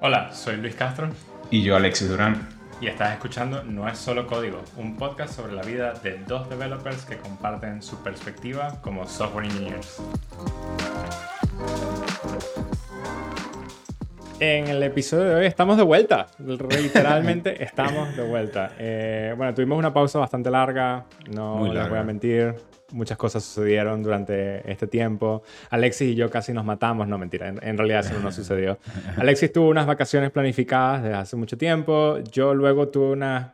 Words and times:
Hola, 0.00 0.32
soy 0.32 0.56
Luis 0.56 0.74
Castro. 0.74 1.10
Y 1.50 1.62
yo, 1.62 1.76
Alexis 1.76 2.08
Durán. 2.08 2.48
Y 2.80 2.88
estás 2.88 3.12
escuchando 3.12 3.62
No 3.62 3.88
es 3.88 3.96
solo 3.96 4.26
código, 4.26 4.60
un 4.76 4.96
podcast 4.96 5.34
sobre 5.34 5.52
la 5.52 5.62
vida 5.62 5.92
de 5.92 6.18
dos 6.18 6.50
developers 6.50 7.04
que 7.04 7.16
comparten 7.18 7.80
su 7.82 8.02
perspectiva 8.02 8.80
como 8.82 9.06
software 9.06 9.44
engineers. 9.44 10.02
En 14.44 14.66
el 14.66 14.82
episodio 14.82 15.26
de 15.26 15.34
hoy 15.36 15.46
estamos 15.46 15.76
de 15.76 15.84
vuelta, 15.84 16.26
literalmente 16.40 17.62
estamos 17.62 18.16
de 18.16 18.24
vuelta. 18.24 18.72
Eh, 18.76 19.34
bueno, 19.36 19.54
tuvimos 19.54 19.78
una 19.78 19.94
pausa 19.94 20.18
bastante 20.18 20.50
larga, 20.50 21.04
no 21.30 21.72
les 21.72 21.88
voy 21.88 22.00
a 22.00 22.02
mentir, 22.02 22.56
muchas 22.90 23.16
cosas 23.16 23.44
sucedieron 23.44 24.02
durante 24.02 24.68
este 24.68 24.88
tiempo. 24.88 25.44
Alexis 25.70 26.08
y 26.08 26.14
yo 26.16 26.28
casi 26.28 26.52
nos 26.52 26.64
matamos, 26.64 27.06
no 27.06 27.18
mentira, 27.18 27.50
en, 27.50 27.78
realidad 27.78 28.00
eso 28.00 28.18
no 28.20 28.32
sucedió. 28.32 28.80
Alexis 29.16 29.52
tuvo 29.52 29.68
unas 29.68 29.86
vacaciones 29.86 30.32
planificadas 30.32 31.04
desde 31.04 31.16
hace 31.16 31.36
mucho 31.36 31.56
tiempo, 31.56 32.18
yo 32.32 32.52
luego 32.52 32.88
tuve 32.88 33.12
unas 33.12 33.52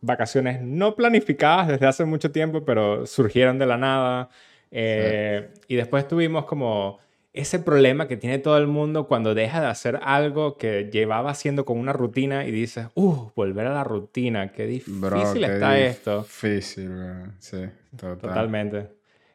vacaciones 0.00 0.60
no 0.60 0.96
planificadas 0.96 1.68
desde 1.68 1.86
hace 1.86 2.04
mucho 2.04 2.32
tiempo, 2.32 2.64
pero 2.64 3.06
surgieron 3.06 3.56
de 3.60 3.66
la 3.66 3.76
nada. 3.76 4.30
Eh, 4.72 5.48
y 5.68 5.76
después 5.76 6.08
tuvimos 6.08 6.44
como 6.44 6.98
ese 7.38 7.60
problema 7.60 8.08
que 8.08 8.16
tiene 8.16 8.38
todo 8.38 8.58
el 8.58 8.66
mundo 8.66 9.06
cuando 9.06 9.34
deja 9.34 9.60
de 9.60 9.68
hacer 9.68 10.00
algo 10.02 10.56
que 10.56 10.90
llevaba 10.90 11.30
haciendo 11.30 11.64
con 11.64 11.78
una 11.78 11.92
rutina 11.92 12.44
y 12.44 12.50
dices, 12.50 12.88
uh, 12.94 13.30
volver 13.36 13.66
a 13.68 13.72
la 13.72 13.84
rutina, 13.84 14.50
qué 14.50 14.66
difícil 14.66 15.44
está 15.44 15.78
esto. 15.78 16.22
Difícil, 16.22 16.90
sí, 17.38 17.64
totalmente. 17.96 18.88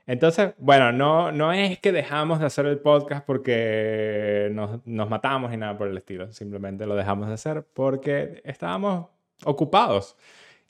Entonces, 0.06 0.54
bueno, 0.58 0.92
no, 0.92 1.32
no 1.32 1.54
es 1.54 1.80
que 1.80 1.94
dejamos 1.94 2.40
de 2.42 2.46
hacer 2.46 2.66
el 2.66 2.78
podcast 2.80 3.26
porque 3.26 4.50
nos, 4.52 4.86
nos 4.86 5.10
matamos 5.10 5.54
y 5.54 5.58
nada 5.58 5.78
por 5.78 5.88
el 5.88 5.98
estilo, 5.98 6.30
simplemente 6.34 6.86
lo 6.86 6.96
dejamos 6.96 7.30
de 7.30 7.36
hacer 7.36 7.66
porque 7.74 8.42
estábamos 8.44 9.08
ocupados. 9.46 10.18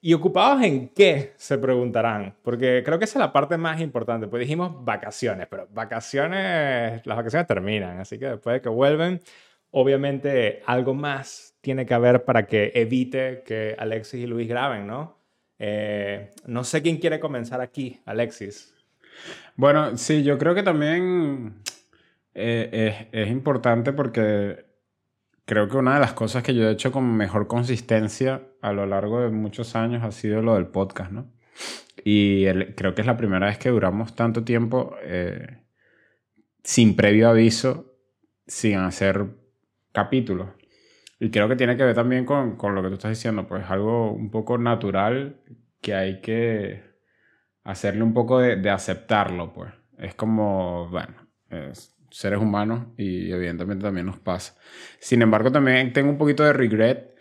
¿Y 0.06 0.14
ocupados 0.14 0.62
en 0.64 0.90
qué? 0.90 1.32
Se 1.38 1.58
preguntarán. 1.58 2.36
Porque 2.44 2.84
creo 2.84 3.00
que 3.00 3.06
esa 3.06 3.20
es 3.20 3.22
la 3.22 3.32
parte 3.32 3.56
más 3.56 3.80
importante. 3.80 4.28
Pues 4.28 4.42
dijimos 4.42 4.84
vacaciones, 4.84 5.48
pero 5.50 5.66
vacaciones, 5.72 7.06
las 7.06 7.16
vacaciones 7.16 7.48
terminan. 7.48 8.02
Así 8.02 8.20
que 8.20 8.26
después 8.26 8.56
de 8.56 8.62
que 8.62 8.68
vuelven, 8.68 9.22
obviamente 9.72 10.62
algo 10.66 10.94
más 10.94 11.56
tiene 11.62 11.86
que 11.86 11.94
haber 11.94 12.26
para 12.26 12.48
que 12.48 12.74
evite 12.76 13.44
que 13.46 13.78
Alexis 13.80 14.26
y 14.26 14.28
Luis 14.28 14.50
graben, 14.50 14.88
¿no? 14.88 15.18
Eh, 15.58 16.32
no 16.48 16.66
sé 16.66 16.82
quién 16.82 16.98
quiere 16.98 17.22
comenzar 17.22 17.62
aquí, 17.62 18.02
Alexis. 18.04 18.76
Bueno, 19.56 19.96
sí, 19.96 20.22
yo 20.22 20.38
creo 20.38 20.54
que 20.54 20.64
también 20.64 21.62
eh, 22.34 23.08
es, 23.14 23.22
es 23.22 23.32
importante 23.32 23.94
porque 23.94 24.66
creo 25.46 25.70
que 25.70 25.78
una 25.78 25.94
de 25.94 26.02
las 26.02 26.12
cosas 26.12 26.44
que 26.44 26.54
yo 26.54 26.68
he 26.68 26.74
hecho 26.74 26.92
con 26.92 27.16
mejor 27.16 27.48
consistencia 27.48 28.42
a 28.64 28.72
lo 28.72 28.86
largo 28.86 29.20
de 29.20 29.30
muchos 29.30 29.76
años 29.76 30.04
ha 30.04 30.12
sido 30.12 30.42
lo 30.42 30.56
del 30.56 30.68
podcast, 30.68 31.12
¿no? 31.12 31.30
Y 32.06 32.46
creo 32.76 32.96
que 32.96 33.02
es 33.02 33.08
la 33.08 33.18
primera 33.18 33.48
vez 33.48 33.58
que 33.58 33.70
duramos 33.70 34.16
tanto 34.16 34.46
tiempo 34.46 34.96
eh, 35.04 35.60
sin 36.64 36.96
previo 36.96 37.30
aviso, 37.30 37.94
sin 38.48 38.78
hacer 38.78 39.28
capítulos. 39.92 40.48
Y 41.20 41.30
creo 41.30 41.50
que 41.50 41.58
tiene 41.58 41.76
que 41.76 41.84
ver 41.84 41.94
también 41.94 42.26
con, 42.26 42.56
con, 42.56 42.74
lo 42.74 42.82
que 42.82 42.88
tú 42.88 42.94
estás 42.94 43.12
diciendo, 43.12 43.46
pues 43.48 43.70
algo 43.70 44.14
un 44.14 44.32
poco 44.32 44.58
natural 44.58 45.42
que 45.82 45.94
hay 45.94 46.22
que 46.22 46.84
hacerle 47.66 48.04
un 48.04 48.14
poco 48.14 48.40
de, 48.40 48.56
de 48.56 48.70
aceptarlo, 48.70 49.52
pues. 49.52 49.74
Es 49.98 50.16
como, 50.16 50.90
bueno, 50.90 51.16
es, 51.50 51.98
seres 52.14 52.40
humanos 52.40 52.88
y 52.96 53.30
evidentemente 53.30 53.84
también 53.84 54.06
nos 54.06 54.20
pasa. 54.20 54.56
Sin 55.00 55.22
embargo, 55.22 55.52
también 55.52 55.92
tengo 55.92 56.10
un 56.10 56.18
poquito 56.18 56.44
de 56.44 56.54
regret 56.54 57.13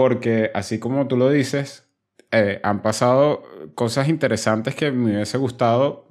porque 0.00 0.50
así 0.54 0.78
como 0.78 1.08
tú 1.08 1.18
lo 1.18 1.28
dices, 1.28 1.84
eh, 2.30 2.58
han 2.62 2.80
pasado 2.80 3.42
cosas 3.74 4.08
interesantes 4.08 4.74
que 4.74 4.90
me 4.90 5.16
hubiese 5.16 5.36
gustado 5.36 6.08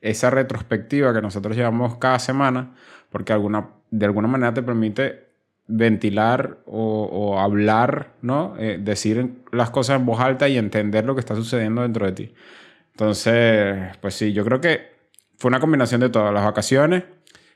esa 0.00 0.30
retrospectiva 0.30 1.14
que 1.14 1.22
nosotros 1.22 1.56
llevamos 1.56 1.96
cada 1.98 2.18
semana, 2.18 2.74
porque 3.08 3.32
alguna, 3.32 3.68
de 3.92 4.06
alguna 4.06 4.26
manera 4.26 4.52
te 4.52 4.64
permite 4.64 5.28
ventilar 5.68 6.58
o, 6.66 7.38
hablar, 7.38 8.14
¿no? 8.20 8.56
Eh, 8.58 8.80
decir 8.82 9.44
las 9.52 9.70
cosas 9.70 10.00
en 10.00 10.06
voz 10.06 10.18
alta 10.18 10.48
y 10.48 10.58
entender 10.58 11.04
lo 11.04 11.14
que 11.14 11.20
está 11.20 11.36
sucediendo 11.36 11.82
dentro 11.82 12.06
de 12.06 12.12
ti. 12.12 12.34
Entonces, 12.94 13.96
pues 14.00 14.14
sí, 14.14 14.32
yo 14.32 14.44
creo 14.44 14.60
que 14.60 14.88
fue 15.36 15.50
una 15.50 15.60
combinación 15.60 16.00
de 16.00 16.08
todas 16.08 16.34
las 16.34 16.44
vacaciones, 16.44 17.04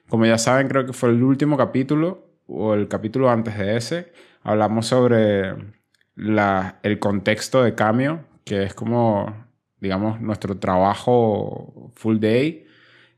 como 0.09 0.25
ya 0.25 0.39
saben, 0.39 0.69
creo 0.69 0.87
que 0.87 0.93
fue 0.93 1.09
el 1.09 1.21
último 1.25 1.57
capítulo 1.57 2.29
o 2.47 2.75
el 2.75 2.87
capítulo 2.87 3.29
antes 3.29 3.59
de 3.59 3.77
ese. 3.77 4.13
Hablamos 4.45 4.87
sobre 4.87 5.55
la, 6.15 6.79
el 6.83 6.99
contexto 6.99 7.63
de 7.63 7.75
Cameo, 7.75 8.25
que 8.45 8.63
es 8.63 8.75
como, 8.75 9.47
digamos, 9.81 10.21
nuestro 10.21 10.59
trabajo 10.59 11.93
full 11.97 12.19
day 12.19 12.67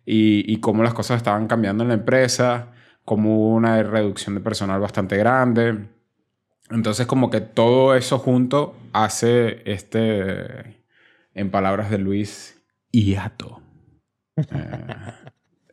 y, 0.04 0.50
y 0.50 0.60
cómo 0.60 0.82
las 0.82 0.94
cosas 0.94 1.18
estaban 1.18 1.48
cambiando 1.48 1.82
en 1.82 1.88
la 1.88 1.94
empresa, 1.94 2.72
como 3.04 3.36
hubo 3.36 3.54
una 3.56 3.82
reducción 3.82 4.34
de 4.36 4.40
personal 4.40 4.80
bastante 4.80 5.16
grande. 5.16 5.88
Entonces, 6.70 7.06
como 7.06 7.28
que 7.28 7.40
todo 7.40 7.94
eso 7.94 8.18
junto 8.18 8.76
hace 8.92 9.62
este, 9.70 10.82
en 11.34 11.50
palabras 11.50 11.90
de 11.90 11.98
Luis, 11.98 12.62
hiato. 12.90 13.60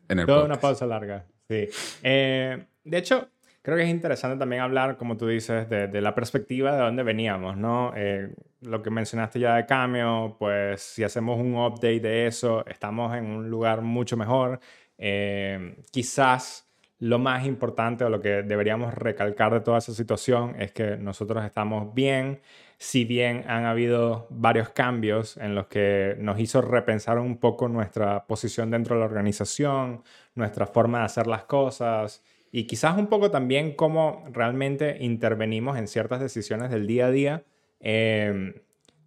Eh, 0.09 0.25
Toda 0.27 0.43
una 0.43 0.59
pausa 0.59 0.85
larga, 0.85 1.25
sí. 1.47 1.69
Eh, 2.03 2.65
de 2.83 2.97
hecho, 2.97 3.29
creo 3.63 3.77
que 3.77 3.83
es 3.83 3.89
interesante 3.89 4.37
también 4.37 4.61
hablar, 4.61 4.97
como 4.97 5.17
tú 5.17 5.27
dices, 5.27 5.67
de, 5.69 6.01
la 6.01 6.13
perspectiva 6.13 6.73
de 6.73 6.81
dónde 6.81 7.01
veníamos, 7.01 7.57
¿no? 7.57 7.93
Eh, 7.95 8.35
lo 8.61 8.83
que 8.83 8.91
mencionaste 8.91 9.39
ya 9.39 9.55
de 9.55 9.65
Cameo, 9.65 10.35
pues 10.37 10.81
si 10.81 11.03
hacemos 11.03 11.39
un 11.39 11.55
update 11.55 12.01
de 12.01 12.27
eso, 12.27 12.65
estamos 12.67 13.15
en 13.15 13.25
un 13.25 13.49
lugar 13.49 13.81
mucho 13.81 14.17
mejor. 14.17 14.59
Eh, 14.97 15.77
quizás 15.91 16.69
lo 16.99 17.19
más 17.19 17.45
importante 17.45 18.03
o 18.03 18.09
lo 18.09 18.19
que 18.21 18.43
deberíamos 18.43 18.93
recalcar 18.93 19.53
de 19.53 19.61
toda 19.61 19.77
esa 19.77 19.93
situación 19.93 20.55
es 20.59 20.73
que 20.73 20.97
nosotros 20.97 21.43
estamos 21.45 21.93
bien, 21.93 22.41
si 22.77 23.05
bien 23.05 23.45
han 23.47 23.65
habido 23.65 24.27
varios 24.29 24.69
cambios 24.69 25.37
en 25.37 25.55
los 25.55 25.67
que 25.67 26.15
nos 26.19 26.37
hizo 26.39 26.61
repensar 26.61 27.17
un 27.17 27.37
poco 27.37 27.69
nuestra 27.69 28.25
posición 28.25 28.71
dentro 28.71 28.95
de 28.95 28.99
la 28.99 29.05
organización, 29.05 30.03
nuestra 30.35 30.67
forma 30.67 30.99
de 30.99 31.05
hacer 31.05 31.27
las 31.27 31.45
cosas 31.45 32.23
y 32.53 32.65
quizás 32.67 32.97
un 32.97 33.07
poco 33.07 33.31
también 33.31 33.73
cómo 33.75 34.23
realmente 34.31 34.99
intervenimos 35.01 35.77
en 35.77 35.89
ciertas 35.89 36.21
decisiones 36.21 36.69
del 36.69 36.87
día 36.87 37.07
a 37.07 37.11
día. 37.11 37.43
Em, 37.81 38.53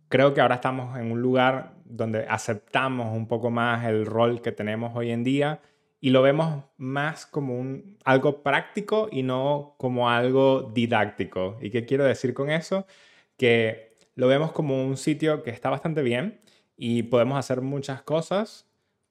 creo 0.09 0.35
que 0.35 0.43
ahora 0.43 0.57
estamos 0.57 0.99
en 0.99 1.11
un 1.11 1.23
lugar 1.23 1.73
donde 1.87 2.27
aceptamos 2.27 3.17
un 3.17 3.27
poco 3.27 3.51
más 3.51 3.87
el 3.87 4.05
rol 4.05 4.43
que 4.43 4.53
tenemos 4.53 4.95
hoy 4.95 5.11
en 5.13 5.25
día 5.25 5.61
y 6.01 6.11
lo 6.11 6.21
vemos 6.21 6.65
más 6.77 7.25
como 7.25 7.59
un, 7.59 7.97
algo 8.05 8.43
práctico 8.43 9.09
y 9.11 9.23
no 9.23 9.77
como 9.79 10.11
algo 10.11 10.71
didáctico. 10.75 11.57
¿Y 11.63 11.71
qué 11.71 11.87
quiero 11.87 12.05
decir 12.05 12.35
con 12.35 12.51
eso? 12.51 12.85
que 13.37 13.97
lo 14.15 14.29
vemos 14.29 14.53
como 14.53 14.85
un 14.85 14.97
sitio 14.97 15.43
que 15.43 15.51
está 15.51 15.71
bastante 15.71 16.03
bien 16.03 16.41
y 16.77 17.05
podemos 17.05 17.39
hacer 17.39 17.61
muchas 17.61 18.03
cosas, 18.03 18.67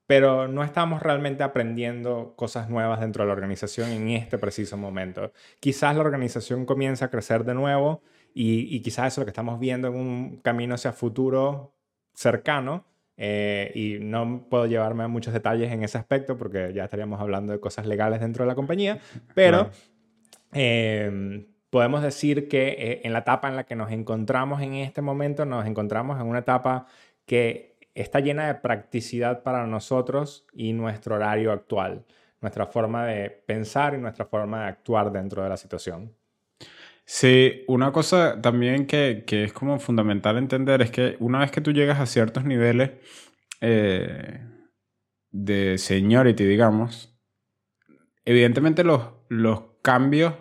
pero 0.07 0.47
no 0.47 0.63
estamos 0.63 1.01
realmente 1.01 1.43
aprendiendo 1.43 2.33
cosas 2.35 2.69
nuevas 2.69 2.99
dentro 2.99 3.23
de 3.23 3.27
la 3.27 3.33
organización 3.33 3.89
en 3.89 4.09
este 4.09 4.37
preciso 4.37 4.77
momento. 4.77 5.31
Quizás 5.59 5.95
la 5.95 6.01
organización 6.01 6.65
comienza 6.65 7.05
a 7.05 7.09
crecer 7.09 7.43
de 7.43 7.53
nuevo 7.53 8.01
y, 8.33 8.79
quizás 8.81 9.07
eso 9.07 9.21
es 9.21 9.23
lo 9.23 9.25
que 9.25 9.31
estamos 9.31 9.59
viendo 9.59 9.87
en 9.87 9.95
un 9.95 10.37
camino 10.37 10.75
hacia 10.75 10.91
futuro 10.91 11.73
cercano. 12.13 12.85
Eh, 13.17 13.71
y 13.73 13.97
no 14.03 14.45
puedo 14.49 14.65
llevarme 14.65 15.03
a 15.03 15.07
muchos 15.07 15.33
detalles 15.33 15.71
en 15.71 15.83
ese 15.85 15.97
aspecto 15.97 16.37
porque 16.37 16.73
ya 16.73 16.83
estaríamos 16.83 17.21
hablando 17.21 17.53
de 17.53 17.61
cosas 17.61 17.85
legales 17.85 18.19
dentro 18.19 18.43
de 18.43 18.49
la 18.49 18.55
compañía, 18.55 18.99
pero, 19.33 19.69
eh, 20.51 21.45
podemos 21.69 22.01
decir 22.01 22.47
que 22.47 22.75
eh, 22.77 23.01
en 23.03 23.11
la 23.11 23.19
etapa 23.19 23.49
en 23.49 23.57
la 23.57 23.65
que 23.65 23.75
nos 23.75 23.91
encontramos 23.91 24.61
en 24.61 24.75
este 24.75 25.01
momento, 25.01 25.45
nos 25.45 25.65
encontramos 25.65 26.19
en 26.21 26.27
una 26.27 26.39
etapa 26.39 26.85
que 27.25 27.74
está 27.95 28.19
llena 28.19 28.47
de 28.47 28.55
practicidad 28.55 29.41
para 29.41 29.65
nosotros 29.65 30.45
y 30.53 30.73
nuestro 30.73 31.15
horario 31.15 31.51
actual, 31.51 32.05
nuestra 32.41 32.67
forma 32.67 33.05
de 33.05 33.29
pensar 33.29 33.95
y 33.95 33.97
nuestra 33.97 34.25
forma 34.25 34.63
de 34.63 34.67
actuar 34.67 35.11
dentro 35.11 35.41
de 35.41 35.49
la 35.49 35.57
situación. 35.57 36.13
Sí, 37.05 37.63
una 37.67 37.91
cosa 37.91 38.41
también 38.41 38.85
que, 38.87 39.23
es 39.27 39.53
como 39.53 39.79
fundamental 39.79 40.37
entender 40.37 40.81
es 40.81 40.91
que 40.91 41.15
una 41.19 41.39
vez 41.39 41.51
que 41.51 41.61
tú 41.61 41.71
llegas 41.71 41.99
a 41.99 42.05
ciertos 42.05 42.43
niveles 42.43 42.91
eh, 43.61 44.41
de 45.31 45.77
seniority, 45.77 46.45
digamos, 46.45 47.15
evidentemente 48.25 48.83
los, 48.83 49.03
los 49.29 49.61
cambios 49.81 50.33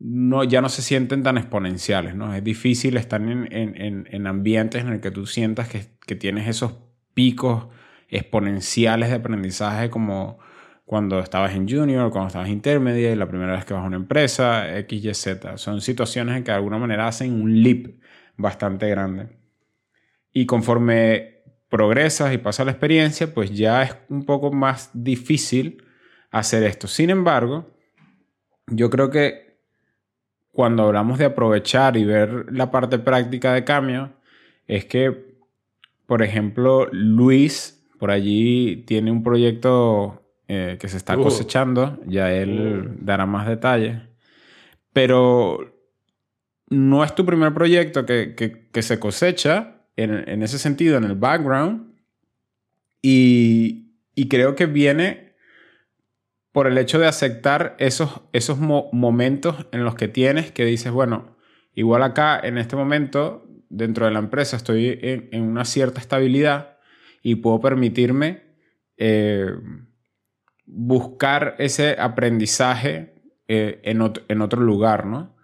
no, 0.00 0.44
ya 0.44 0.62
no 0.62 0.70
se 0.70 0.80
sienten 0.80 1.22
tan 1.22 1.36
exponenciales, 1.36 2.14
¿no? 2.14 2.34
Es 2.34 2.42
difícil 2.42 2.96
estar 2.96 3.20
en, 3.20 3.52
en, 3.52 4.08
en 4.10 4.26
ambientes 4.26 4.82
en 4.82 4.88
el 4.88 5.00
que 5.00 5.10
tú 5.10 5.26
sientas 5.26 5.68
que, 5.68 5.84
que, 6.06 6.16
tienes 6.16 6.48
esos 6.48 6.74
picos 7.12 7.68
exponenciales 8.08 9.10
de 9.10 9.16
aprendizaje 9.16 9.90
como 9.90 10.38
cuando 10.86 11.20
estabas 11.20 11.54
en 11.54 11.68
junior, 11.68 12.10
cuando 12.10 12.28
estabas 12.28 12.48
intermedia, 12.48 13.14
la 13.14 13.28
primera 13.28 13.52
vez 13.52 13.64
que 13.66 13.74
vas 13.74 13.84
a 13.84 13.86
una 13.86 13.96
empresa, 13.96 14.76
X, 14.78 15.04
Y, 15.04 15.14
Z. 15.14 15.58
Son 15.58 15.82
situaciones 15.82 16.36
en 16.36 16.44
que 16.44 16.50
de 16.50 16.56
alguna 16.56 16.78
manera 16.78 17.06
hacen 17.06 17.40
un 17.40 17.62
leap 17.62 17.94
bastante 18.36 18.88
grande. 18.88 19.28
Y 20.32 20.46
conforme 20.46 21.42
progresas 21.68 22.32
y 22.32 22.38
pasa 22.38 22.64
la 22.64 22.72
experiencia, 22.72 23.32
pues 23.32 23.52
ya 23.52 23.82
es 23.82 23.96
un 24.08 24.24
poco 24.24 24.50
más 24.50 24.90
difícil 24.94 25.84
hacer 26.30 26.64
esto. 26.64 26.88
Sin 26.88 27.10
embargo, 27.10 27.70
yo 28.66 28.88
creo 28.90 29.10
que 29.10 29.49
cuando 30.52 30.84
hablamos 30.84 31.18
de 31.18 31.26
aprovechar 31.26 31.96
y 31.96 32.04
ver 32.04 32.46
la 32.50 32.70
parte 32.70 32.98
práctica 32.98 33.52
de 33.52 33.64
cambio, 33.64 34.12
es 34.66 34.84
que, 34.84 35.36
por 36.06 36.22
ejemplo, 36.22 36.88
Luis 36.92 37.76
por 37.98 38.10
allí 38.10 38.82
tiene 38.86 39.12
un 39.12 39.22
proyecto 39.22 40.22
eh, 40.48 40.78
que 40.80 40.88
se 40.88 40.96
está 40.96 41.18
uh. 41.18 41.22
cosechando, 41.22 42.00
ya 42.06 42.32
él 42.32 42.88
uh. 42.88 43.04
dará 43.04 43.26
más 43.26 43.46
detalles. 43.46 44.00
Pero 44.92 45.76
no 46.70 47.04
es 47.04 47.14
tu 47.14 47.26
primer 47.26 47.52
proyecto 47.52 48.06
que, 48.06 48.34
que, 48.34 48.82
se 48.82 48.98
cosecha 48.98 49.82
en, 49.96 50.28
en, 50.28 50.42
ese 50.42 50.58
sentido, 50.58 50.96
en 50.96 51.04
el 51.04 51.14
background. 51.14 51.92
Y, 53.02 53.92
y, 54.14 54.28
creo 54.28 54.56
que 54.56 54.66
viene 54.66 55.29
por 56.52 56.66
el 56.66 56.78
hecho 56.78 56.98
de 56.98 57.06
aceptar 57.06 57.76
esos, 57.78 58.22
esos 58.32 58.58
momentos 58.58 59.66
en 59.72 59.84
los 59.84 59.94
que 59.94 60.08
tienes 60.08 60.50
que 60.50 60.64
dices, 60.64 60.92
bueno, 60.92 61.36
igual 61.74 62.02
acá 62.02 62.40
en 62.42 62.58
este 62.58 62.76
momento, 62.76 63.46
dentro 63.68 64.06
de 64.06 64.12
la 64.12 64.18
empresa, 64.18 64.56
estoy 64.56 64.98
en, 65.00 65.28
en 65.32 65.42
una 65.42 65.64
cierta 65.64 66.00
estabilidad 66.00 66.78
y 67.22 67.36
puedo 67.36 67.60
permitirme... 67.60 68.50
Eh, 68.96 69.46
buscar 70.72 71.56
ese 71.58 71.96
aprendizaje 71.98 73.14
eh, 73.48 73.80
en, 73.82 74.00
otro, 74.00 74.62
lugar, 74.62 75.06
¿no? 75.06 75.36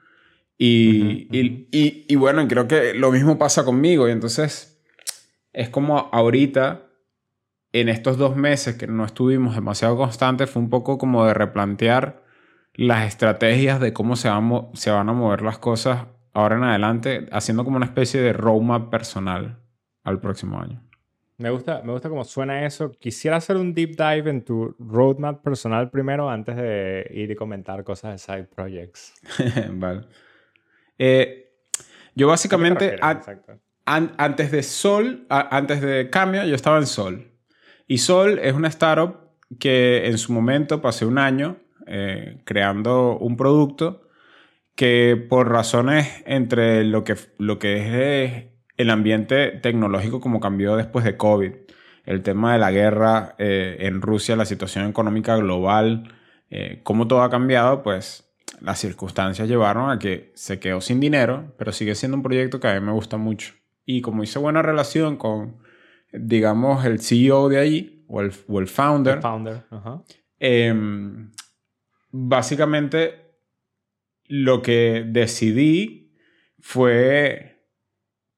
Y, 0.57 1.29
y, 1.31 2.17
bueno, 2.17 2.47
creo 2.49 2.69
que 2.69 2.95
lo 2.95 3.11
mismo 3.11 3.37
pasa 3.37 3.65
conmigo. 3.65 4.09
Y 4.09 4.13
entonces 4.13 4.81
es 5.53 5.69
como 5.69 6.09
ahorita, 6.13 6.86
en 7.81 7.89
estos 7.89 8.17
dos 8.17 8.37
meses 8.37 8.77
que 8.77 8.87
no 8.87 9.05
estuvimos 9.05 9.55
demasiado 9.55 9.97
constantes, 9.97 10.51
fue 10.51 10.63
un 10.63 10.71
poco 10.71 10.99
como 10.99 11.27
de 11.27 11.35
replantear 11.35 12.23
las 12.75 13.07
estrategias 13.07 13.81
de 13.81 13.93
cómo 13.93 14.17
se, 14.17 14.31
se 14.75 14.91
van 14.91 15.09
a 15.09 15.13
mover 15.13 15.43
las 15.43 15.59
cosas 15.59 16.07
ahora 16.33 16.57
en 16.57 16.65
adelante, 16.65 17.27
haciendo 17.33 17.65
como 17.65 17.77
una 17.77 17.87
especie 17.87 18.21
de 18.21 18.33
roadmap 18.33 18.91
personal 18.91 19.59
al 20.05 20.21
próximo 20.21 20.61
año. 20.61 20.83
Me 21.39 21.51
gusta, 21.51 21.83
me 21.83 21.93
gusta 21.93 22.09
cómo 22.09 22.25
suena 22.25 22.65
eso. 22.65 22.93
Quisiera 22.93 23.37
hacer 23.37 23.57
un 23.57 23.75
deep 23.75 23.91
dive 23.91 24.31
en 24.31 24.43
tu 24.43 24.75
roadmap 24.79 25.43
personal 25.43 25.91
primero 25.91 26.31
antes 26.31 26.57
de 26.57 27.07
ir 27.11 27.31
y 27.31 27.35
comentar 27.35 27.85
cosas 27.85 28.13
de 28.13 28.19
side 28.19 28.45
projects. 28.45 29.13
vale. 29.73 30.07
Eh, 30.99 31.53
yo 32.15 32.29
básicamente, 32.29 32.97
antes 33.85 34.51
de 34.51 34.63
Sol, 34.63 35.27
antes 35.29 35.83
de 35.83 36.09
Cambio, 36.09 36.45
yo 36.47 36.55
estaba 36.55 36.79
en 36.79 36.87
Sol. 36.87 37.36
Y 37.87 37.99
Sol 37.99 38.39
es 38.41 38.55
una 38.55 38.69
startup 38.69 39.17
que 39.59 40.07
en 40.07 40.19
su 40.19 40.33
momento 40.33 40.81
pasé 40.81 41.07
un 41.07 41.19
año 41.19 41.59
eh, 41.87 42.39
creando 42.45 43.17
un 43.17 43.37
producto 43.37 44.09
que 44.75 45.17
por 45.29 45.49
razones 45.51 46.23
entre 46.27 46.85
lo 46.85 47.05
que, 47.05 47.17
lo 47.39 47.59
que 47.59 48.25
es 48.25 48.45
el 48.77 48.91
ambiente 48.91 49.53
tecnológico 49.53 50.21
como 50.21 50.41
cambió 50.41 50.77
después 50.77 51.05
de 51.05 51.17
COVID. 51.17 51.53
El 52.05 52.23
tema 52.23 52.53
de 52.53 52.59
la 52.59 52.71
guerra 52.71 53.35
eh, 53.39 53.79
en 53.81 54.03
Rusia, 54.03 54.37
la 54.37 54.45
situación 54.45 54.89
económica 54.89 55.37
global, 55.37 56.13
eh, 56.51 56.81
cómo 56.83 57.09
todo 57.09 57.23
ha 57.23 57.31
cambiado, 57.31 57.83
pues 57.83 58.29
las 58.61 58.79
circunstancias 58.79 59.49
llevaron 59.49 59.91
a 59.91 59.99
que 59.99 60.33
se 60.35 60.59
quedó 60.59 60.81
sin 60.81 61.01
dinero, 61.01 61.55
pero 61.59 61.73
sigue 61.73 61.95
siendo 61.95 62.17
un 62.17 62.23
proyecto 62.23 62.61
que 62.61 62.69
a 62.69 62.79
mí 62.79 62.85
me 62.85 62.93
gusta 62.93 63.17
mucho. 63.17 63.55
Y 63.85 64.03
como 64.03 64.23
hice 64.23 64.39
buena 64.39 64.63
relación 64.63 65.17
con, 65.17 65.57
digamos, 66.19 66.85
el 66.85 67.01
CEO 67.01 67.49
de 67.49 67.59
ahí, 67.59 68.05
o 68.09 68.21
el, 68.21 68.33
founder, 68.67 69.21
founder. 69.21 69.65
Em, 70.39 71.31
básicamente 72.11 73.27
lo 74.29 74.63
que 74.63 75.05
decidí 75.07 76.15
fue 76.61 77.57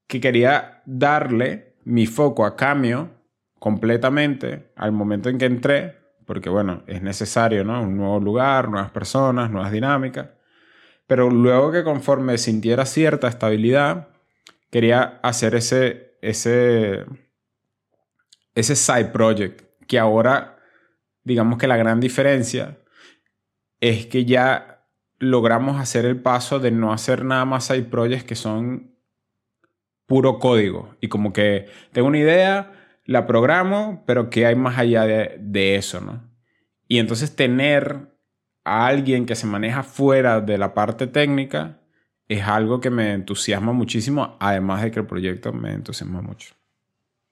que 0.07 0.21
quería 0.21 0.83
darle 0.87 1.77
mi 1.85 2.07
foco 2.07 2.45
a 2.45 2.57
cambio 2.57 3.11
completamente 3.59 4.73
al 4.77 4.93
momento 4.93 5.29
en 5.29 5.39
que 5.39 5.47
entré, 5.47 5.97
porque 6.27 6.49
bueno, 6.49 6.83
es 6.87 7.03
necesario, 7.03 7.65
¿no? 7.65 7.83
Un 7.83 7.97
nuevo 7.97 8.21
lugar, 8.21 8.69
nuevas 8.69 8.91
personas, 8.91 9.51
nuevas 9.51 9.73
dinámicas. 9.73 10.29
Pero 11.07 11.31
luego 11.31 11.73
que 11.73 11.85
conforme 11.85 12.37
sintiera 12.39 12.85
cierta 12.85 13.29
estabilidad, 13.29 14.09
quería 14.71 15.21
hacer 15.23 15.55
ese, 15.55 16.19
ese, 16.21 17.05
ese 18.59 18.77
side 18.77 19.07
project, 19.07 19.63
que 19.87 19.99
ahora, 19.99 20.59
digamos 21.23 21.59
que 21.59 21.69
la 21.69 21.77
gran 21.77 22.01
diferencia 22.01 22.79
es 23.81 24.07
que 24.07 24.25
ya 24.25 24.85
logramos 25.19 25.81
hacer 25.81 26.05
el 26.05 26.21
paso 26.21 26.59
de 26.59 26.71
no 26.71 26.93
hacer 26.93 27.25
nada 27.25 27.45
más 27.45 27.67
side 27.67 27.85
projects 27.85 28.25
que 28.25 28.35
son 28.35 28.97
puro 30.07 30.39
código. 30.39 30.97
Y 31.01 31.09
como 31.09 31.33
que 31.33 31.67
tengo 31.93 32.09
una 32.09 32.19
idea, 32.19 32.73
la 33.05 33.27
programo, 33.27 34.03
pero 34.07 34.29
que 34.29 34.47
hay 34.47 34.57
más 34.57 34.77
allá 34.79 35.05
de, 35.05 35.77
eso, 35.77 36.01
¿no? 36.01 36.29
Y 36.89 36.99
entonces 36.99 37.37
tener 37.37 38.19
a 38.65 38.87
alguien 38.87 39.25
que 39.25 39.35
se 39.37 39.47
maneja 39.47 39.83
fuera 39.83 40.41
de 40.41 40.59
la 40.59 40.75
parte 40.75 41.07
técnica 41.07 41.81
es 42.27 42.43
algo 42.43 42.81
que 42.81 42.91
me 42.91 43.13
entusiasma 43.13 43.73
muchísimo, 43.73 44.37
además 44.41 44.83
de 44.83 44.91
que 44.91 45.01
el 45.01 45.07
proyecto 45.07 45.53
me 45.53 45.73
entusiasma 45.73 46.23
mucho. 46.23 46.58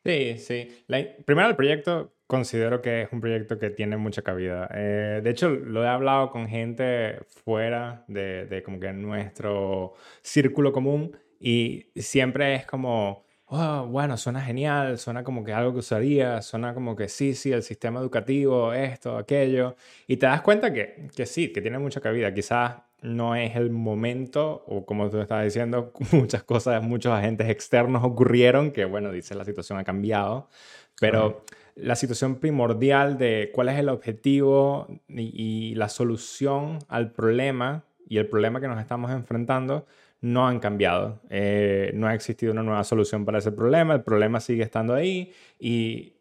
Sí, 0.07 0.39
sí. 0.39 0.85
primero, 1.25 1.49
el 1.49 1.57
proyecto 1.57 2.13
considero 2.27 2.83
que 2.83 3.03
es 3.03 3.13
un 3.13 3.21
proyecto 3.21 3.59
que 3.59 3.71
tiene 3.71 3.97
mucha 3.97 4.23
cabida. 4.23 4.69
Eh, 4.75 5.21
de 5.23 5.31
hecho, 5.31 5.51
lo 5.51 5.85
he 5.85 5.89
hablado 5.89 6.31
con 6.31 6.49
gente 6.49 7.21
fuera 7.45 8.05
de, 8.09 8.47
de 8.47 8.63
como 8.63 8.81
que 8.81 8.93
nuestro 8.93 9.95
círculo 10.23 10.73
común 10.73 11.17
y 11.39 11.87
siempre 11.97 12.55
es 12.55 12.67
como, 12.67 13.25
oh, 13.47 13.87
bueno, 13.87 14.17
suena 14.17 14.41
genial, 14.41 14.99
suena 14.99 15.23
como 15.23 15.45
que 15.45 15.53
algo 15.53 15.73
que 15.73 15.79
usaría, 15.81 16.43
suena 16.43 16.75
como 16.75 16.97
que 16.97 17.09
sí, 17.09 17.35
sí, 17.35 17.53
el 17.53 17.63
sistema 17.63 18.01
educativo, 18.01 18.73
esto, 18.73 19.17
aquello. 19.17 19.77
Y 20.07 20.17
te 20.17 20.27
das 20.27 20.43
cuenta 20.43 20.73
que, 20.73 21.09
que 21.15 21.27
sí, 21.27 21.53
que 21.53 21.61
tiene 21.63 21.79
mucha 21.79 22.01
cabida. 22.01 22.33
Quizás 22.35 22.77
no 23.07 23.35
es 23.35 23.57
el 23.57 23.71
momento, 23.71 24.65
o 24.67 24.85
como 24.85 25.09
tú 25.11 25.21
estabas 25.21 25.45
diciendo, 25.45 25.93
muchas 26.13 26.43
cosas, 26.45 26.83
muchos 26.83 27.13
agentes 27.13 27.49
externos 27.49 28.05
ocurrieron, 28.05 28.73
que 28.73 28.85
bueno, 28.85 29.13
dice 29.13 29.35
la 29.35 29.45
situación 29.45 29.79
ha 29.79 29.85
cambiado, 29.85 30.49
pero 31.01 31.45
la 31.75 31.97
situación 31.97 32.37
primordial 32.37 33.19
de 33.19 33.51
cuál 33.55 33.69
es 33.69 33.79
el 33.79 33.89
objetivo 33.89 34.87
y, 35.09 35.71
y 35.71 35.75
la 35.75 35.89
solución 35.89 36.79
al 36.89 37.13
problema 37.13 37.85
y 38.09 38.19
el 38.19 38.29
problema 38.29 38.61
que 38.61 38.69
nos 38.69 38.81
estamos 38.81 39.11
enfrentando 39.11 39.87
no 40.21 40.47
han 40.47 40.61
cambiado. 40.61 41.21
Eh, 41.31 41.91
no 41.95 42.07
ha 42.07 42.15
existido 42.15 42.53
una 42.53 42.63
nueva 42.63 42.85
solución 42.85 43.25
para 43.25 43.39
ese 43.39 43.53
problema. 43.53 43.95
El 43.95 44.03
problema 44.03 44.41
sigue 44.41 44.63
estando 44.63 44.95
ahí 44.95 45.33
y 45.59 46.15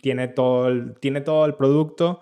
tiene 0.00 0.28
todo 0.28 0.68
el, 0.68 0.94
tiene 1.00 1.20
todo 1.20 1.46
el 1.46 1.54
producto 1.54 2.20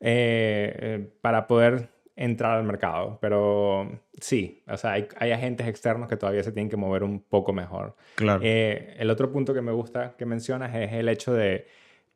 eh, 0.00 0.76
eh, 0.80 1.10
para 1.20 1.46
poder 1.46 1.90
entrar 2.18 2.58
al 2.58 2.64
mercado. 2.64 3.18
Pero 3.20 4.00
sí, 4.20 4.62
o 4.66 4.76
sea, 4.76 4.92
hay, 4.92 5.08
hay, 5.16 5.30
agentes 5.30 5.66
externos 5.66 6.08
que 6.08 6.16
todavía 6.16 6.42
se 6.42 6.52
tienen 6.52 6.68
que 6.68 6.76
mover 6.76 7.04
un 7.04 7.20
poco 7.20 7.52
mejor. 7.52 7.96
Claro. 8.16 8.40
el 8.42 9.10
otro 9.10 9.30
punto 9.30 9.54
que 9.54 9.62
me 9.62 9.72
gusta 9.72 10.14
que 10.18 10.26
mencionas 10.26 10.74
es 10.74 10.92
el 10.92 11.08
hecho 11.08 11.32
de 11.32 11.66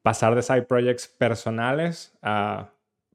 pasar 0.02 0.34
de 0.34 0.42
side 0.42 0.62
projects 0.62 1.06
personales 1.06 2.12
a 2.22 2.70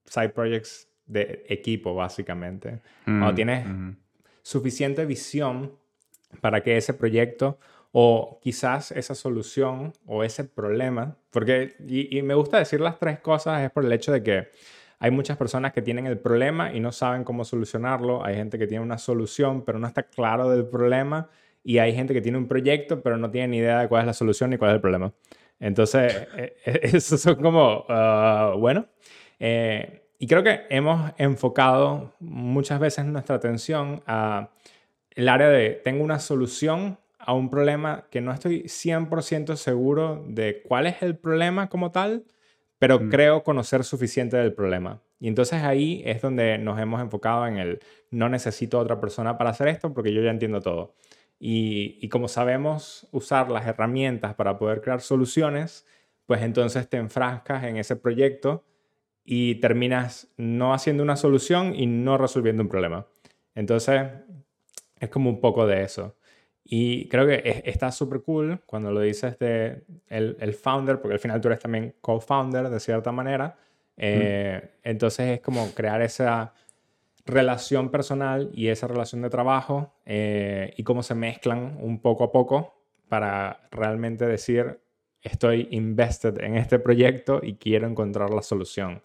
side 0.06 0.30
projects 0.30 0.88
de 1.06 1.46
equipo, 1.50 1.94
básicamente. 1.94 2.82
Cuando 3.04 3.34
mm, 3.34 3.36
tienes 3.36 3.68
suficiente 4.42 5.06
visión 5.06 5.74
para 6.40 6.64
que 6.64 6.78
ese 6.78 6.94
proyecto 6.94 7.60
o 7.92 8.40
quizás 8.42 8.92
esa 8.92 9.16
solución 9.16 9.94
o 10.06 10.24
ese 10.24 10.46
problema, 10.46 11.18
porque, 11.32 11.76
y, 11.88 12.22
me 12.22 12.34
gusta 12.34 12.60
decir 12.60 12.80
las 12.80 13.00
tres 13.00 13.20
cosas, 13.20 13.62
es 13.62 13.72
por 13.72 13.86
el 13.86 13.92
hecho 13.92 14.12
de 14.12 14.24
que 14.24 14.50
hay 15.00 15.12
muchas 15.12 15.38
personas 15.38 15.74
que 15.74 15.82
tienen 15.82 16.08
el 16.08 16.18
problema 16.18 16.74
y 16.74 16.80
no 16.80 16.92
saben 16.92 17.24
cómo 17.24 17.46
solucionarlo, 17.46 18.26
hay 18.26 18.36
gente 18.36 18.58
que 18.58 18.68
tiene 18.68 18.84
una 18.84 18.98
solución 18.98 19.64
pero 19.64 19.80
no 19.80 19.88
está 19.88 20.04
claro 20.04 20.50
del 20.50 20.66
problema. 20.68 21.30
Y 21.64 21.80
hay 21.80 21.94
gente 21.94 22.14
que 22.14 22.22
tiene 22.22 22.38
un 22.38 22.48
proyecto 22.48 23.02
pero 23.02 23.18
no 23.18 23.30
tiene 23.30 23.50
ni 23.50 23.58
idea 23.58 23.82
de 23.82 23.88
cuál 23.90 24.02
es 24.02 24.08
la 24.08 24.14
solución 24.14 24.50
ni 24.50 24.58
cuál 24.58 24.72
es 24.72 24.76
el 24.76 24.82
problema. 24.82 25.14
Entonces, 25.60 26.28
e, 26.38 26.56
e, 26.66 26.80
eso 26.98 27.18
son 27.18 27.36
como, 27.36 27.86
ah, 27.90 28.54
bueno, 28.58 28.88
eh, 29.40 30.08
y 30.20 30.28
creo 30.28 30.44
que 30.44 30.62
hemos 30.70 31.12
enfocado 31.18 32.14
muchas 32.20 32.80
veces 32.80 33.06
nuestra 33.06 33.36
atención 33.36 34.02
a 34.08 34.50
el 35.12 35.30
área 35.30 35.50
de 35.50 35.72
tengo 35.72 36.04
una 36.04 36.20
solución 36.20 36.98
a 37.20 37.34
un 37.34 37.50
problema 37.50 38.06
que 38.10 38.22
no 38.22 38.32
estoy 38.32 38.64
100% 38.64 39.56
seguro 39.56 40.24
de 40.28 40.62
cuál 40.64 40.88
es 40.88 41.02
el 41.02 41.18
problema 41.18 41.70
como 41.70 41.92
tal, 41.92 42.24
pero 42.80 43.00
mm. 43.00 43.10
creo 43.10 43.44
conocer 43.44 43.84
suficiente 43.84 44.38
del 44.38 44.54
problema. 44.54 45.02
Y 45.20 45.28
entonces 45.28 45.64
ahí 45.64 46.02
es 46.06 46.22
donde 46.22 46.58
nos 46.58 46.80
hemos 46.80 47.02
enfocado 47.02 47.48
en 47.48 47.58
el 47.58 47.80
no 48.12 48.30
necesito 48.30 48.80
otra 48.80 49.00
persona 49.00 49.38
para 49.38 49.52
hacer 49.52 49.68
esto 49.68 49.94
porque 49.94 50.14
yo 50.14 50.22
ya 50.22 50.32
entiendo 50.32 50.62
todo. 50.62 50.96
Y, 51.40 51.98
y 52.02 52.10
como 52.10 52.28
sabemos 52.28 53.08
usar 53.12 53.50
las 53.52 53.66
herramientas 53.68 54.36
para 54.36 54.58
poder 54.58 54.82
crear 54.82 55.02
soluciones, 55.02 55.86
pues 56.26 56.42
entonces 56.42 56.90
te 56.90 56.98
enfrascas 56.98 57.64
en 57.64 57.78
ese 57.78 57.96
proyecto 57.96 58.66
y 59.24 59.56
terminas 59.56 60.30
no 60.38 60.74
haciendo 60.74 61.04
una 61.04 61.16
solución 61.16 61.76
y 61.76 61.86
no 61.86 62.18
resolviendo 62.18 62.64
un 62.64 62.70
problema. 62.70 63.08
Entonces, 63.56 64.02
es 65.00 65.10
como 65.10 65.30
un 65.30 65.42
poco 65.42 65.66
de 65.68 65.84
eso. 65.84 66.16
Y 66.70 67.08
creo 67.08 67.26
que 67.26 67.64
está 67.66 67.94
súper 67.94 68.22
cool 68.22 68.60
cuando 68.66 68.92
lo 68.92 69.00
dices 69.00 69.40
de 69.40 69.84
el, 70.10 70.54
founder, 70.54 71.00
porque 71.00 71.14
al 71.14 71.20
final 71.20 71.40
tú 71.40 71.48
eres 71.48 71.60
también 71.60 71.96
co-founder 72.02 72.70
de 72.70 72.80
cierta 72.82 73.14
manera. 73.14 73.58
Eh, 73.96 74.72
entonces 74.84 75.38
es 75.38 75.40
como 75.40 75.72
crear 75.72 76.02
esa 76.02 76.54
relación 77.26 77.90
personal 77.90 78.50
y 78.54 78.68
esa 78.68 78.88
relación 78.88 79.22
de 79.22 79.30
trabajo 79.30 79.94
eh, 80.06 80.74
y 80.76 80.84
cómo 80.84 81.04
se 81.04 81.16
mezclan 81.16 81.78
un 81.80 82.02
poco 82.02 82.26
a 82.26 82.32
poco 82.34 82.76
para 83.08 83.62
realmente 83.72 84.26
decir, 84.26 84.82
estoy 85.22 85.70
invested 85.72 86.42
en 86.42 86.58
este 86.58 86.80
proyecto 86.80 87.40
y 87.42 87.56
quiero 87.56 87.88
encontrar 87.88 88.32
la 88.32 88.42
solución. 88.42 89.02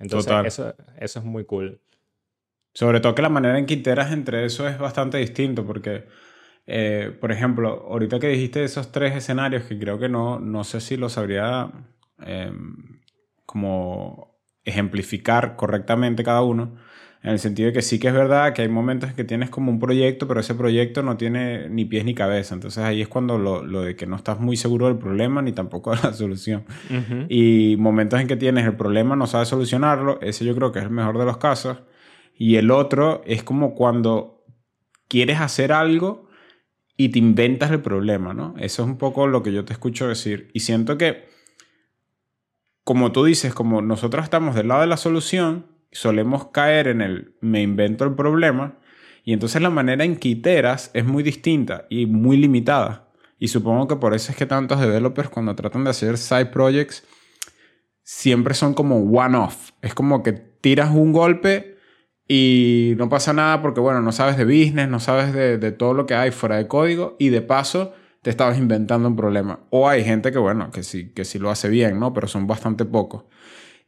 Entonces, 0.00 0.32
eso, 0.44 0.74
eso 0.98 1.18
es 1.20 1.24
muy 1.24 1.44
cool. 1.44 1.80
Sobre 2.72 3.00
todo 3.00 3.14
que 3.14 3.22
la 3.22 3.28
manera 3.28 3.58
en 3.58 3.66
que 3.66 3.74
iteras 3.74 4.12
entre 4.12 4.44
eso 4.44 4.68
es 4.68 4.78
bastante 4.78 5.18
distinto, 5.18 5.64
porque, 5.64 6.04
eh, 6.70 7.16
por 7.18 7.32
ejemplo, 7.32 7.86
ahorita 7.88 8.20
que 8.20 8.28
dijiste 8.28 8.62
esos 8.62 8.92
tres 8.92 9.16
escenarios, 9.16 9.62
que 9.62 9.78
creo 9.78 9.98
que 9.98 10.10
no, 10.10 10.38
no 10.38 10.64
sé 10.64 10.82
si 10.82 10.98
lo 10.98 11.08
sabría 11.08 11.70
em, 12.18 13.00
como 13.46 14.38
ejemplificar 14.64 15.56
correctamente 15.56 16.22
cada 16.22 16.42
uno, 16.42 16.76
en 17.22 17.30
el 17.30 17.38
sentido 17.38 17.68
de 17.68 17.72
que 17.72 17.80
sí 17.80 17.98
que 17.98 18.08
es 18.08 18.12
verdad 18.12 18.52
que 18.52 18.60
hay 18.60 18.68
momentos 18.68 19.08
en 19.08 19.16
que 19.16 19.24
tienes 19.24 19.48
como 19.48 19.70
un 19.72 19.80
proyecto, 19.80 20.28
pero 20.28 20.40
ese 20.40 20.54
proyecto 20.54 21.02
no 21.02 21.16
tiene 21.16 21.70
ni 21.70 21.86
pies 21.86 22.04
ni 22.04 22.14
cabeza. 22.14 22.54
Entonces 22.54 22.84
ahí 22.84 23.00
es 23.00 23.08
cuando 23.08 23.38
lo, 23.38 23.64
lo 23.64 23.80
de 23.80 23.96
que 23.96 24.06
no 24.06 24.16
estás 24.16 24.38
muy 24.38 24.58
seguro 24.58 24.88
del 24.88 24.98
problema 24.98 25.40
ni 25.40 25.52
tampoco 25.52 25.90
de 25.96 26.02
la 26.02 26.12
solución. 26.12 26.66
Y 27.30 27.76
momentos 27.78 28.20
en 28.20 28.26
que 28.28 28.36
tienes 28.36 28.66
el 28.66 28.76
problema, 28.76 29.16
no 29.16 29.26
sabes 29.26 29.48
solucionarlo, 29.48 30.20
ese 30.20 30.44
yo 30.44 30.54
creo 30.54 30.70
que 30.70 30.80
es 30.80 30.84
el 30.84 30.90
mejor 30.90 31.16
de 31.16 31.24
los 31.24 31.38
casos. 31.38 31.78
Y 32.34 32.56
el 32.56 32.70
otro 32.70 33.22
es 33.24 33.42
como 33.42 33.74
cuando 33.74 34.44
quieres 35.08 35.40
hacer 35.40 35.72
algo 35.72 36.27
y 37.00 37.10
te 37.10 37.20
inventas 37.20 37.70
el 37.70 37.80
problema, 37.80 38.34
¿no? 38.34 38.54
Eso 38.58 38.82
es 38.82 38.88
un 38.88 38.98
poco 38.98 39.28
lo 39.28 39.44
que 39.44 39.52
yo 39.52 39.64
te 39.64 39.72
escucho 39.72 40.08
decir. 40.08 40.50
Y 40.52 40.60
siento 40.60 40.98
que, 40.98 41.28
como 42.82 43.12
tú 43.12 43.24
dices, 43.24 43.54
como 43.54 43.80
nosotros 43.80 44.24
estamos 44.24 44.56
del 44.56 44.66
lado 44.66 44.80
de 44.80 44.88
la 44.88 44.96
solución, 44.96 45.66
solemos 45.92 46.48
caer 46.48 46.88
en 46.88 47.00
el 47.00 47.36
me 47.40 47.62
invento 47.62 48.04
el 48.04 48.14
problema 48.14 48.78
y 49.24 49.32
entonces 49.32 49.62
la 49.62 49.70
manera 49.70 50.04
en 50.04 50.16
que 50.16 50.28
iteras 50.28 50.90
es 50.92 51.04
muy 51.04 51.22
distinta 51.22 51.86
y 51.88 52.06
muy 52.06 52.36
limitada. 52.36 53.08
Y 53.38 53.48
supongo 53.48 53.86
que 53.86 53.96
por 53.96 54.12
eso 54.12 54.32
es 54.32 54.36
que 54.36 54.46
tantos 54.46 54.80
developers 54.80 55.28
cuando 55.28 55.54
tratan 55.54 55.84
de 55.84 55.90
hacer 55.90 56.18
side 56.18 56.46
projects 56.46 57.06
siempre 58.02 58.54
son 58.54 58.74
como 58.74 58.98
one-off. 58.98 59.70
Es 59.82 59.94
como 59.94 60.24
que 60.24 60.32
tiras 60.32 60.90
un 60.90 61.12
golpe 61.12 61.77
y 62.28 62.92
no 62.98 63.08
pasa 63.08 63.32
nada 63.32 63.62
porque, 63.62 63.80
bueno, 63.80 64.02
no 64.02 64.12
sabes 64.12 64.36
de 64.36 64.44
business, 64.44 64.86
no 64.86 65.00
sabes 65.00 65.32
de, 65.32 65.72
todo 65.72 65.94
lo 65.94 66.04
que 66.04 66.14
hay 66.14 66.30
fuera 66.30 66.56
de 66.56 66.68
código 66.68 67.16
y 67.18 67.30
de 67.30 67.40
paso 67.40 67.94
te 68.20 68.28
estabas 68.28 68.58
inventando 68.58 69.08
un 69.08 69.16
problema. 69.16 69.60
O 69.70 69.88
hay 69.88 70.04
gente 70.04 70.30
que, 70.30 70.38
bueno, 70.38 70.70
que 70.70 70.82
sí, 70.82 71.10
que 71.14 71.24
sí 71.24 71.38
lo 71.38 71.50
hace 71.50 71.70
bien, 71.70 71.98
¿no? 71.98 72.12
Pero 72.12 72.28
son 72.28 72.46
bastante 72.46 72.84
pocos. 72.84 73.24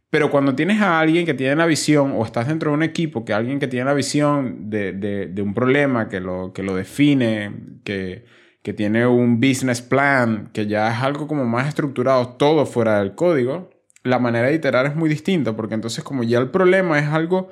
Pero 0.09 0.31
cuando 0.31 0.55
tienes 0.55 0.81
a 0.81 0.99
alguien 1.01 1.27
que 1.27 1.35
tiene 1.35 1.55
la 1.55 1.67
visión 1.67 2.15
o 2.17 2.25
estás 2.25 2.49
dentro 2.49 2.71
de 2.71 2.77
un 2.79 2.83
equipo 2.83 3.25
que 3.27 3.35
alguien 3.35 3.61
que 3.61 3.69
tiene 3.69 3.85
la 3.85 3.95
visión 3.95 4.71
de, 4.71 4.93
de, 4.93 5.43
un 5.43 5.53
problema, 5.53 6.09
que 6.09 6.21
lo, 6.21 6.53
que 6.55 6.63
lo 6.63 6.75
define, 6.75 7.55
que, 7.85 8.25
que 8.63 8.73
tiene 8.73 9.07
un 9.07 9.39
business 9.39 9.83
plan, 9.83 10.51
que 10.53 10.67
ya 10.67 10.91
es 10.91 11.03
algo 11.03 11.27
como 11.29 11.45
más 11.45 11.69
estructurado, 11.69 12.31
todo 12.31 12.65
fuera 12.67 13.01
del 13.01 13.15
código, 13.15 13.71
la 14.03 14.19
manera 14.19 14.49
de 14.49 14.55
iterar 14.55 14.87
es 14.87 14.97
muy 14.97 15.09
distinta 15.09 15.55
porque 15.55 15.75
entonces 15.75 16.03
como 16.03 16.23
ya 16.23 16.39
el 16.39 16.51
problema 16.51 16.99
es 16.99 17.07
algo 17.07 17.51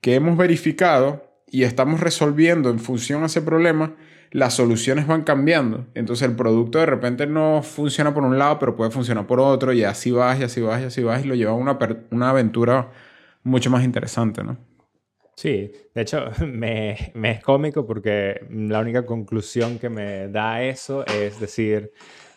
que 0.00 0.14
hemos 0.14 0.36
verificado 0.36 1.24
y 1.46 1.64
estamos 1.64 2.00
resolviendo 2.00 2.70
en 2.70 2.78
función 2.78 3.22
a 3.22 3.26
ese 3.26 3.42
problema, 3.42 3.96
las 4.30 4.54
soluciones 4.54 5.06
van 5.06 5.22
cambiando. 5.22 5.86
Entonces 5.94 6.28
el 6.28 6.36
producto 6.36 6.78
de 6.78 6.86
repente 6.86 7.26
no 7.26 7.62
funciona 7.62 8.14
por 8.14 8.22
un 8.22 8.38
lado, 8.38 8.58
pero 8.58 8.76
puede 8.76 8.90
funcionar 8.90 9.26
por 9.26 9.40
otro, 9.40 9.72
y 9.72 9.84
así 9.84 10.10
vas, 10.10 10.38
y 10.38 10.44
así 10.44 10.60
vas, 10.60 10.80
y 10.80 10.84
así 10.84 11.02
vas, 11.02 11.24
y 11.24 11.28
lo 11.28 11.34
lleva 11.34 11.52
a 11.52 11.54
una, 11.54 11.78
una 12.10 12.30
aventura 12.30 12.90
mucho 13.42 13.70
más 13.70 13.84
interesante, 13.84 14.44
¿no? 14.44 14.58
Sí, 15.34 15.72
de 15.94 16.02
hecho 16.02 16.26
me, 16.46 17.12
me, 17.14 17.32
es 17.32 17.42
cómico 17.42 17.86
porque 17.86 18.46
la 18.50 18.80
única 18.80 19.06
conclusión 19.06 19.78
que 19.78 19.88
me 19.88 20.28
da 20.28 20.62
eso 20.62 21.04
es 21.06 21.40
decir, 21.40 21.92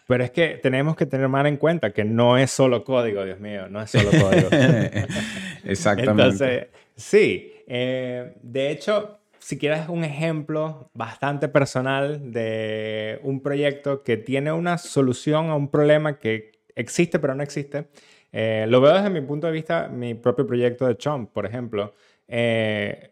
pero 0.08 0.24
es 0.24 0.32
que 0.32 0.60
tenemos 0.62 0.96
que 0.96 1.06
tener 1.06 1.28
más 1.28 1.46
en 1.46 1.58
cuenta 1.58 1.92
que 1.92 2.04
no 2.04 2.38
es 2.38 2.52
solo 2.52 2.84
código, 2.84 3.24
Dios 3.24 3.40
mío, 3.40 3.68
no 3.70 3.82
es 3.82 3.92
solo 3.92 4.10
código. 4.10 4.50
Exactamente. 5.64 6.24
Entonces, 6.24 6.68
sí, 6.96 7.53
eh, 7.68 8.36
de 8.42 8.72
hecho, 8.72 9.20
si 9.40 9.58
quieres 9.58 9.90
un 9.90 10.04
ejemplo 10.04 10.90
bastante 10.94 11.48
personal 11.48 12.32
de 12.32 13.20
un 13.24 13.42
proyecto 13.42 14.04
que 14.04 14.18
tiene 14.18 14.52
una 14.52 14.78
solución 14.78 15.50
a 15.50 15.56
un 15.56 15.70
problema 15.70 16.18
que 16.18 16.52
existe 16.76 17.20
pero 17.20 17.36
no 17.36 17.44
existe, 17.44 17.88
eh, 18.32 18.66
lo 18.68 18.82
veo 18.82 18.94
desde 18.94 19.10
mi 19.10 19.22
punto 19.22 19.48
de 19.48 19.54
vista, 19.54 19.90
mi 19.90 20.16
propio 20.16 20.48
proyecto 20.48 20.88
de 20.88 20.98
Chomp, 20.98 21.32
por 21.32 21.46
ejemplo. 21.46 21.94
Eh, 22.28 23.12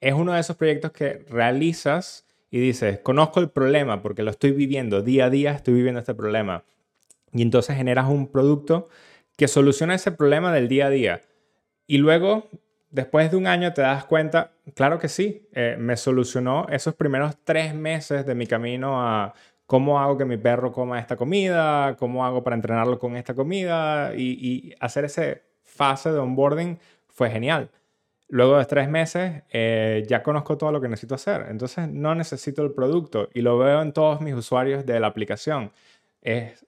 es 0.00 0.14
uno 0.14 0.34
de 0.34 0.40
esos 0.40 0.56
proyectos 0.56 0.92
que 0.92 1.24
realizas 1.28 2.26
y 2.50 2.58
dices, 2.60 3.00
conozco 3.00 3.40
el 3.40 3.50
problema 3.50 4.02
porque 4.02 4.22
lo 4.22 4.30
estoy 4.30 4.52
viviendo 4.52 5.02
día 5.02 5.26
a 5.26 5.30
día, 5.30 5.52
estoy 5.52 5.74
viviendo 5.74 6.00
este 6.00 6.14
problema. 6.14 6.64
Y 7.32 7.42
entonces 7.42 7.76
generas 7.76 8.08
un 8.08 8.26
producto 8.28 8.88
que 9.36 9.48
soluciona 9.48 9.94
ese 9.94 10.12
problema 10.12 10.52
del 10.52 10.68
día 10.68 10.86
a 10.86 10.90
día. 10.90 11.22
Y 11.86 11.98
luego 11.98 12.48
después 12.90 13.30
de 13.30 13.36
un 13.36 13.46
año 13.46 13.72
te 13.72 13.82
das 13.82 14.04
cuenta, 14.04 14.52
claro 14.74 14.98
que 14.98 15.08
sí, 15.08 15.48
eh, 15.52 15.76
me 15.78 15.96
solucionó 15.96 16.66
esos 16.68 16.94
primeros 16.94 17.36
tres 17.44 17.74
meses 17.74 18.26
de 18.26 18.34
mi 18.34 18.46
camino 18.46 19.00
a 19.00 19.34
cómo 19.66 20.00
hago 20.00 20.16
que 20.16 20.24
mi 20.24 20.38
perro 20.38 20.72
coma 20.72 20.98
esta 20.98 21.16
comida, 21.16 21.96
cómo 21.96 22.24
hago 22.24 22.42
para 22.42 22.56
entrenarlo 22.56 22.98
con 22.98 23.16
esta 23.16 23.34
comida 23.34 24.14
y, 24.14 24.74
hacer 24.80 25.04
ese 25.04 25.42
fase 25.62 26.10
de 26.10 26.18
onboarding 26.18 26.78
fue 27.06 27.30
genial. 27.30 27.70
Luego 28.28 28.58
de 28.58 28.64
tres 28.66 28.88
meses 28.88 29.42
eh, 29.50 30.04
ya 30.08 30.22
conozco 30.22 30.58
todo 30.58 30.72
lo 30.72 30.80
que 30.80 30.88
necesito 30.88 31.14
hacer, 31.14 31.46
entonces 31.50 31.88
no 31.88 32.14
necesito 32.14 32.62
el 32.62 32.72
producto 32.72 33.28
y 33.34 33.42
lo 33.42 33.58
veo 33.58 33.82
en 33.82 33.92
todos 33.92 34.20
mis 34.20 34.34
usuarios 34.34 34.86
de 34.86 35.00
la 35.00 35.06
aplicación. 35.08 35.72
Es 36.22 36.66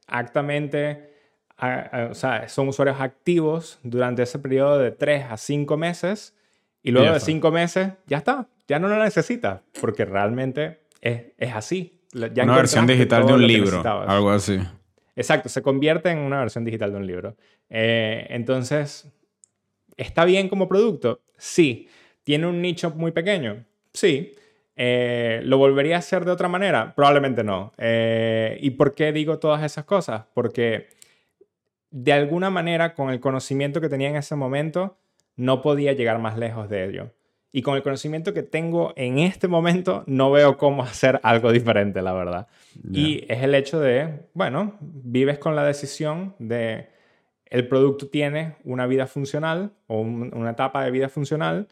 o 2.10 2.14
sea, 2.14 2.48
son 2.48 2.68
usuarios 2.68 3.00
activos 3.00 3.78
durante 3.82 4.22
ese 4.22 4.38
periodo 4.38 4.78
de 4.78 4.90
3 4.90 5.26
a 5.30 5.36
5 5.36 5.76
meses 5.76 6.34
y 6.82 6.90
luego 6.90 7.12
de 7.12 7.20
5 7.20 7.50
meses 7.50 7.92
ya 8.06 8.18
está, 8.18 8.48
ya 8.66 8.78
no 8.78 8.88
lo 8.88 9.02
necesitas 9.02 9.60
porque 9.80 10.04
realmente 10.04 10.80
es, 11.00 11.22
es 11.38 11.54
así. 11.54 12.00
Ya 12.12 12.44
una 12.44 12.56
versión 12.56 12.86
digital 12.86 13.26
de 13.26 13.32
un 13.34 13.46
libro, 13.46 13.82
algo 13.86 14.30
así. 14.30 14.58
Exacto, 15.14 15.48
se 15.48 15.62
convierte 15.62 16.10
en 16.10 16.18
una 16.18 16.40
versión 16.40 16.64
digital 16.64 16.92
de 16.92 16.96
un 16.96 17.06
libro. 17.06 17.36
Eh, 17.68 18.26
entonces, 18.30 19.12
¿está 19.96 20.24
bien 20.24 20.48
como 20.48 20.66
producto? 20.66 21.20
Sí. 21.36 21.88
¿Tiene 22.24 22.46
un 22.46 22.62
nicho 22.62 22.90
muy 22.90 23.12
pequeño? 23.12 23.64
Sí. 23.92 24.34
Eh, 24.76 25.40
¿Lo 25.44 25.58
volvería 25.58 25.96
a 25.96 25.98
hacer 25.98 26.24
de 26.24 26.30
otra 26.30 26.48
manera? 26.48 26.94
Probablemente 26.94 27.44
no. 27.44 27.72
Eh, 27.76 28.58
¿Y 28.60 28.70
por 28.70 28.94
qué 28.94 29.12
digo 29.12 29.38
todas 29.38 29.62
esas 29.62 29.84
cosas? 29.84 30.24
Porque 30.32 30.88
de 31.90 32.12
alguna 32.12 32.50
manera, 32.50 32.94
con 32.94 33.10
el 33.10 33.20
conocimiento 33.20 33.80
que 33.80 33.88
tenía 33.88 34.08
en 34.08 34.16
ese 34.16 34.36
momento, 34.36 34.96
no 35.36 35.62
podía 35.62 35.92
llegar 35.92 36.18
más 36.18 36.38
lejos 36.38 36.68
de 36.68 36.84
ello. 36.84 37.10
Y 37.52 37.62
con 37.62 37.74
el 37.74 37.82
conocimiento 37.82 38.32
que 38.32 38.44
tengo 38.44 38.92
en 38.96 39.18
este 39.18 39.48
momento, 39.48 40.04
no 40.06 40.30
veo 40.30 40.56
cómo 40.56 40.82
hacer 40.82 41.20
algo 41.22 41.50
diferente, 41.50 42.00
la 42.02 42.12
verdad. 42.12 42.46
Y 42.92 43.24
es 43.28 43.42
el 43.42 43.54
hecho 43.54 43.80
de, 43.80 44.20
bueno, 44.34 44.76
vives 44.80 45.38
con 45.38 45.56
la 45.56 45.64
decisión 45.64 46.34
de 46.38 46.88
el 47.46 47.66
producto 47.66 48.08
tiene 48.08 48.56
una 48.64 48.86
vida 48.86 49.08
funcional 49.08 49.72
o 49.88 50.00
una 50.00 50.50
etapa 50.50 50.84
de 50.84 50.92
vida 50.92 51.08
funcional 51.08 51.66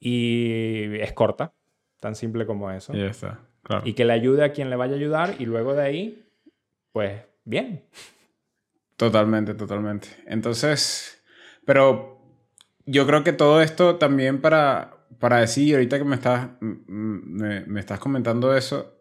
y 0.00 0.96
es 1.00 1.12
corta, 1.12 1.52
tan 2.00 2.14
simple 2.14 2.46
como 2.46 2.70
eso. 2.70 2.96
Y 2.96 3.02
está, 3.02 3.40
Y 3.84 3.92
que 3.92 4.06
le 4.06 4.14
ayude 4.14 4.42
a 4.44 4.52
quien 4.52 4.70
le 4.70 4.76
vaya 4.76 4.94
a 4.94 4.96
ayudar 4.96 5.34
y 5.38 5.44
luego 5.44 5.74
de 5.74 5.82
ahí, 5.82 6.24
pues 6.92 7.20
bien. 7.44 7.82
Totalmente, 8.98 9.54
totalmente. 9.54 10.08
Entonces, 10.26 11.22
pero 11.64 12.20
yo 12.84 13.06
creo 13.06 13.22
que 13.22 13.32
todo 13.32 13.62
esto 13.62 13.94
también 13.94 14.40
para, 14.40 15.06
para 15.20 15.38
decir, 15.38 15.76
ahorita 15.76 15.98
que 15.98 16.04
me 16.04 16.16
estás, 16.16 16.48
me, 16.60 17.78
estás 17.78 18.00
comentando 18.00 18.56
eso, 18.56 18.92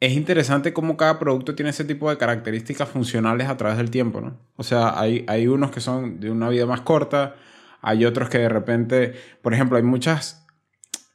es 0.00 0.14
interesante 0.14 0.72
cómo 0.72 0.96
cada 0.96 1.18
producto 1.18 1.54
tiene 1.54 1.70
ese 1.70 1.84
tipo 1.84 2.08
de 2.08 2.16
características 2.16 2.88
funcionales 2.88 3.48
a 3.48 3.56
través 3.58 3.76
del 3.76 3.90
tiempo, 3.90 4.22
¿no? 4.22 4.40
O 4.56 4.62
sea, 4.62 4.98
hay, 4.98 5.26
hay 5.28 5.46
unos 5.46 5.70
que 5.70 5.80
son 5.80 6.18
de 6.18 6.30
una 6.30 6.48
vida 6.48 6.64
más 6.64 6.80
corta, 6.80 7.36
hay 7.82 8.06
otros 8.06 8.30
que 8.30 8.38
de 8.38 8.48
repente, 8.48 9.12
por 9.42 9.52
ejemplo, 9.52 9.76
hay 9.76 9.82
muchas 9.82 10.46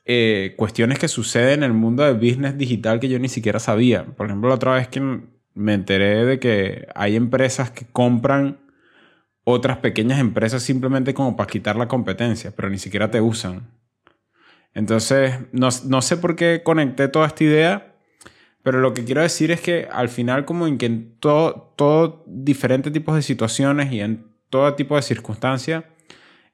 eh, 0.06 0.54
cuestiones 0.56 1.00
que 1.00 1.08
suceden 1.08 1.64
en 1.64 1.72
el 1.72 1.74
mundo 1.74 2.04
del 2.04 2.18
business 2.18 2.60
digital 2.60 3.00
que 3.00 3.10
yo 3.10 3.18
ni 3.18 3.28
siquiera 3.28 3.60
sabía. 3.60 4.06
Por 4.06 4.28
ejemplo, 4.28 4.50
la 4.50 4.56
otra 4.56 4.76
vez 4.76 4.88
que 4.88 5.39
me 5.54 5.74
enteré 5.74 6.26
de 6.26 6.40
que 6.40 6.88
hay 6.96 7.16
empresas 7.16 7.72
que 7.72 7.86
compran 7.86 8.60
otras 9.44 9.78
pequeñas 9.78 10.20
empresas 10.20 10.64
simplemente 10.64 11.14
como 11.14 11.36
para 11.36 11.50
quitar 11.50 11.76
la 11.76 11.88
competencia, 11.88 12.52
pero 12.56 12.70
ni 12.70 12.78
siquiera 12.78 13.10
te 13.12 13.22
usan. 13.22 13.72
Entonces, 14.74 15.34
no, 15.52 15.70
no 15.86 16.02
sé 16.02 16.18
por 16.18 16.36
qué 16.36 16.62
conecté 16.64 17.08
toda 17.08 17.28
esta 17.28 17.44
idea, 17.44 17.96
pero 18.64 18.80
lo 18.80 18.94
que 18.94 19.04
quiero 19.04 19.22
decir 19.22 19.52
es 19.52 19.62
que 19.62 19.88
al 19.92 20.10
final 20.10 20.46
como 20.46 20.68
en 20.68 20.78
que 20.78 20.86
en 20.86 21.18
todo, 21.20 21.74
todo 21.76 22.24
diferentes 22.28 22.94
tipos 22.94 23.16
de 23.16 23.22
situaciones 23.22 23.92
y 23.92 24.02
en 24.02 24.28
todo 24.50 24.76
tipo 24.76 24.96
de 24.96 25.02
circunstancias, 25.02 25.86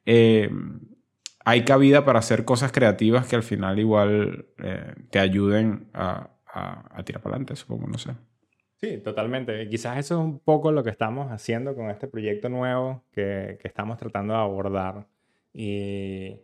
eh, 0.05 0.49
hay 1.43 1.63
cabida 1.63 2.05
para 2.05 2.19
hacer 2.19 2.45
cosas 2.45 2.71
creativas 2.71 3.27
que 3.27 3.35
al 3.35 3.43
final 3.43 3.79
igual 3.79 4.47
eh, 4.57 4.95
te 5.11 5.19
ayuden 5.19 5.89
a, 5.93 6.31
a, 6.47 7.03
tirar 7.03 7.21
para 7.21 7.35
adelante, 7.35 7.55
supongo, 7.55 7.87
no 7.87 7.97
sé. 7.97 8.11
Sí, 8.75 8.97
totalmente. 8.97 9.67
Quizás 9.69 9.97
eso 9.97 10.19
es 10.19 10.25
un 10.25 10.39
poco 10.39 10.71
lo 10.71 10.83
que 10.83 10.89
estamos 10.89 11.31
haciendo 11.31 11.75
con 11.75 11.89
este 11.89 12.07
proyecto 12.07 12.49
nuevo 12.49 13.03
que, 13.11 13.57
que 13.61 13.67
estamos 13.67 13.97
tratando 13.97 14.33
de 14.33 14.39
abordar. 14.39 15.07
Y 15.53 16.35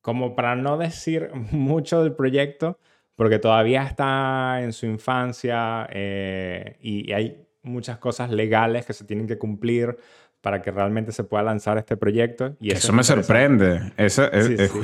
como 0.00 0.36
para 0.36 0.54
no 0.54 0.78
decir 0.78 1.30
mucho 1.50 2.02
del 2.02 2.12
proyecto, 2.12 2.78
porque 3.16 3.38
todavía 3.38 3.82
está 3.82 4.62
en 4.62 4.72
su 4.72 4.86
infancia 4.86 5.88
eh, 5.90 6.76
y, 6.80 7.12
hay 7.12 7.42
muchas 7.62 7.98
cosas 7.98 8.30
legales 8.30 8.86
que 8.86 8.92
se 8.92 9.04
tienen 9.04 9.26
que 9.26 9.38
cumplir 9.38 9.96
para 10.40 10.62
que 10.62 10.70
realmente 10.70 11.10
se 11.10 11.24
pueda 11.24 11.42
lanzar 11.42 11.78
este 11.78 11.96
proyecto. 11.96 12.54
Y 12.60 12.70
eso, 12.70 12.92
me 12.92 13.02
sorprende. 13.02 13.92
Eso, 13.96 14.28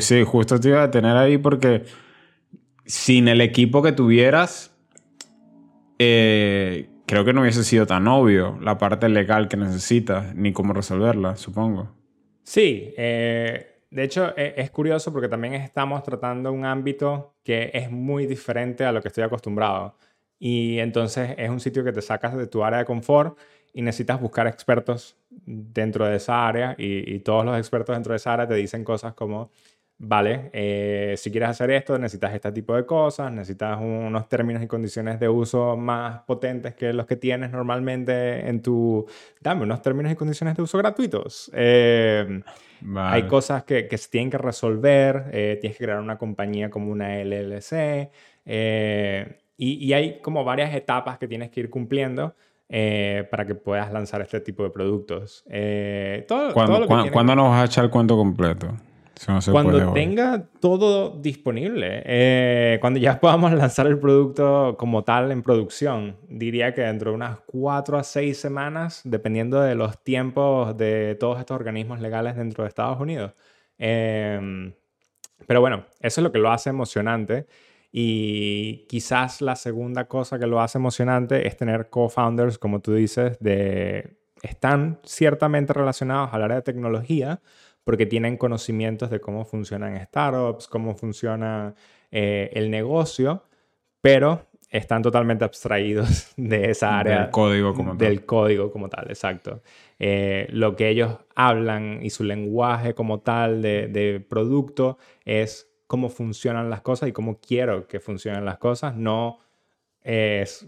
sí, 0.00 0.24
justo 0.24 0.58
te 0.58 0.70
iba 0.70 0.82
a 0.82 0.90
tener 0.90 1.16
ahí 1.16 1.38
porque 1.38 1.84
sin 2.84 3.28
el 3.28 3.40
equipo 3.40 3.80
que 3.80 3.92
tuvieras, 3.92 4.71
eh, 6.04 6.88
creo 7.06 7.24
que 7.24 7.32
no 7.32 7.42
hubiese 7.42 7.62
sido 7.62 7.86
tan 7.86 8.08
obvio 8.08 8.58
la 8.60 8.78
parte 8.78 9.08
legal 9.08 9.48
que 9.48 9.56
necesitas, 9.56 10.34
ni 10.34 10.52
cómo 10.52 10.72
resolverla, 10.72 11.36
supongo. 11.36 11.94
Sí, 12.42 12.92
eh, 12.96 13.84
de 13.90 14.02
hecho, 14.02 14.36
e, 14.36 14.54
es, 14.56 14.70
curioso 14.70 15.12
porque 15.12 15.28
también 15.28 15.54
estamos 15.54 16.02
tratando 16.02 16.52
un 16.52 16.64
ámbito 16.64 17.36
que 17.44 17.70
es 17.72 17.90
muy 17.90 18.26
diferente 18.26 18.84
a 18.84 18.90
lo 18.90 19.00
que 19.00 19.08
estoy 19.08 19.22
acostumbrado. 19.22 19.96
Y 20.38 20.80
entonces 20.80 21.34
es 21.38 21.48
un 21.50 21.60
sitio 21.60 21.84
que 21.84 21.92
te 21.92 22.02
sacas 22.02 22.36
de 22.36 22.48
tu 22.48 22.64
área 22.64 22.80
de 22.80 22.84
confort 22.84 23.38
y 23.72 23.82
necesitas 23.82 24.20
buscar 24.20 24.48
expertos 24.48 25.16
dentro 25.30 26.06
de 26.06 26.16
esa 26.16 26.48
área 26.48 26.74
y, 26.76 27.14
y 27.14 27.20
todos 27.20 27.44
los 27.44 27.56
expertos 27.56 27.94
dentro 27.94 28.12
de 28.12 28.16
esa 28.16 28.32
área 28.32 28.48
te 28.48 28.54
dicen 28.54 28.82
cosas 28.82 29.14
como, 29.14 29.52
vale, 30.04 30.50
eh, 30.52 31.14
si 31.16 31.30
quieres 31.30 31.50
hacer 31.50 31.70
esto 31.70 31.96
necesitas 31.96 32.34
este 32.34 32.50
tipo 32.50 32.74
de 32.74 32.84
cosas, 32.84 33.30
necesitas 33.30 33.78
unos 33.80 34.28
términos 34.28 34.60
y 34.60 34.66
condiciones 34.66 35.20
de 35.20 35.28
uso 35.28 35.76
más 35.76 36.22
potentes 36.22 36.74
que 36.74 36.92
los 36.92 37.06
que 37.06 37.14
tienes 37.14 37.52
normalmente 37.52 38.48
en 38.48 38.60
tu... 38.62 39.06
Dame 39.40 39.62
unos 39.62 39.80
términos 39.80 40.10
y 40.10 40.16
condiciones 40.16 40.56
de 40.56 40.62
uso 40.62 40.76
gratuitos. 40.78 41.52
Eh, 41.54 42.42
hay 42.96 43.22
cosas 43.28 43.62
que, 43.62 43.86
que, 43.86 43.96
se 43.96 44.10
tienen 44.10 44.28
que 44.28 44.38
resolver, 44.38 45.26
eh, 45.32 45.58
tienes 45.60 45.78
que 45.78 45.84
crear 45.84 46.00
una 46.00 46.18
compañía 46.18 46.68
como 46.68 46.90
una 46.90 47.22
LLC, 47.22 48.10
y, 48.44 49.86
y, 49.86 49.92
hay 49.92 50.20
como 50.20 50.42
varias 50.42 50.74
etapas 50.74 51.18
que 51.18 51.28
tienes 51.28 51.50
que 51.50 51.60
ir 51.60 51.70
cumpliendo. 51.70 52.34
para 53.30 53.46
que 53.46 53.54
puedas 53.54 53.92
lanzar 53.92 54.20
este 54.20 54.40
tipo 54.40 54.64
de 54.64 54.70
productos. 54.70 55.44
todo, 56.26 56.52
¿Cuándo, 56.52 57.36
nos 57.36 57.50
vas 57.50 57.62
a 57.62 57.64
echar 57.66 57.84
el 57.84 57.90
cuento 57.90 58.16
completo? 58.16 58.74
Cuando 59.50 59.92
tenga 59.92 60.48
todo 60.60 61.10
disponible, 61.10 62.02
eh, 62.04 62.78
cuando 62.80 62.98
ya 62.98 63.18
podamos 63.20 63.52
lanzar 63.52 63.86
el 63.86 63.98
producto 63.98 64.76
como 64.78 65.04
tal 65.04 65.30
en 65.32 65.42
producción, 65.42 66.16
diría 66.28 66.74
que 66.74 66.82
dentro 66.82 67.10
de 67.10 67.16
unas 67.16 67.38
cuatro 67.46 67.98
a 67.98 68.04
seis 68.04 68.38
semanas, 68.38 69.00
dependiendo 69.04 69.60
de 69.60 69.74
los 69.74 70.02
tiempos 70.02 70.76
de 70.76 71.16
todos 71.18 71.38
estos 71.38 71.54
organismos 71.54 72.00
legales 72.00 72.36
dentro 72.36 72.64
de 72.64 72.68
Estados 72.68 73.00
Unidos. 73.00 73.32
Em, 73.78 74.72
pero 75.46 75.60
bueno, 75.60 75.86
eso 76.00 76.20
es 76.20 76.24
lo 76.24 76.32
que 76.32 76.38
lo 76.38 76.50
hace 76.50 76.70
emocionante. 76.70 77.46
Y 77.90 78.86
quizás 78.88 79.42
la 79.42 79.54
segunda 79.54 80.06
cosa 80.06 80.38
que 80.38 80.46
lo 80.46 80.60
hace 80.60 80.78
emocionante 80.78 81.46
es 81.46 81.56
tener 81.56 81.90
co-founders, 81.90 82.58
como 82.58 82.80
tú 82.80 82.94
dices, 82.94 83.38
de 83.38 84.16
están 84.42 84.98
ciertamente 85.04 85.72
relacionados 85.72 86.30
al 86.32 86.42
área 86.42 86.56
de 86.56 86.62
tecnología, 86.62 87.40
porque 87.84 88.06
tienen 88.06 88.36
conocimientos 88.36 89.10
de 89.10 89.20
cómo 89.20 89.44
funcionan 89.44 90.00
startups, 90.06 90.68
cómo 90.68 90.94
funciona 90.94 91.74
eh, 92.10 92.50
el 92.52 92.70
negocio, 92.70 93.44
pero 94.00 94.46
están 94.70 95.02
totalmente 95.02 95.44
abstraídos 95.44 96.32
de 96.36 96.70
esa 96.70 96.98
área. 96.98 97.20
Del 97.22 97.30
código 97.30 97.74
como 97.74 97.90
tal. 97.90 97.98
Del 97.98 98.24
código 98.24 98.70
como 98.70 98.88
tal, 98.88 99.06
exacto. 99.08 99.62
Eh, 99.98 100.46
lo 100.50 100.74
que 100.76 100.88
ellos 100.88 101.18
hablan 101.34 102.00
y 102.02 102.10
su 102.10 102.24
lenguaje 102.24 102.94
como 102.94 103.20
tal 103.20 103.62
de, 103.62 103.88
de, 103.88 104.20
producto 104.20 104.98
es 105.24 105.68
cómo 105.86 106.08
funcionan 106.08 106.70
las 106.70 106.80
cosas 106.80 107.08
y 107.08 107.12
cómo 107.12 107.38
quiero 107.40 107.86
que 107.86 108.00
funcionen 108.00 108.44
las 108.44 108.58
cosas, 108.58 108.96
no 108.96 109.38
es... 110.02 110.66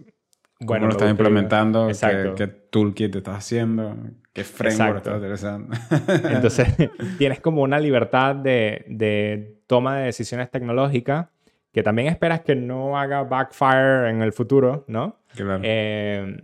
Bueno, 0.60 0.82
¿Cómo 0.82 0.86
lo 0.86 0.92
estás 0.92 1.10
implementando? 1.10 1.88
¿Qué, 1.88 2.32
¿Qué, 2.36 2.46
toolkit 2.46 3.16
estás 3.16 3.38
haciendo? 3.38 3.96
Qué 4.32 4.44
framework 4.44 4.98
está 4.98 5.16
interesante. 5.16 5.76
Entonces, 6.30 6.68
tienes 7.18 7.40
como 7.40 7.62
una 7.62 7.78
libertad 7.80 8.36
de, 8.36 8.84
de, 8.88 9.58
toma 9.66 9.98
de 9.98 10.06
decisiones 10.06 10.50
tecnológicas 10.50 11.26
que 11.72 11.82
también 11.82 12.06
esperas 12.06 12.42
que 12.42 12.54
no 12.54 12.96
haga 12.96 13.24
backfire 13.24 14.08
en 14.08 14.22
el 14.22 14.32
futuro, 14.32 14.84
¿no? 14.86 15.16
Claro. 15.34 15.60
Eh, 15.64 16.40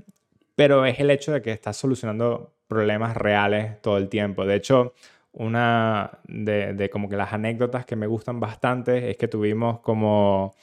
pero 0.57 0.85
es 0.85 0.99
el 0.99 1.11
hecho 1.11 1.33
de 1.33 1.41
que 1.41 1.53
estás 1.53 1.77
solucionando 1.77 2.53
problemas 2.67 3.17
reales 3.17 3.81
todo 3.81 3.97
el 3.97 4.09
tiempo. 4.09 4.45
De 4.45 4.57
hecho, 4.57 4.93
una 5.33 6.19
de, 6.25 6.75
de 6.75 6.91
como 6.91 7.09
que 7.09 7.17
las 7.17 7.33
anécdotas 7.33 7.87
que 7.87 7.95
me 7.95 8.09
gustan 8.09 8.41
bastante 8.41 9.11
es 9.11 9.17
que 9.17 9.29
tuvimos 9.29 9.79
como 9.81 10.55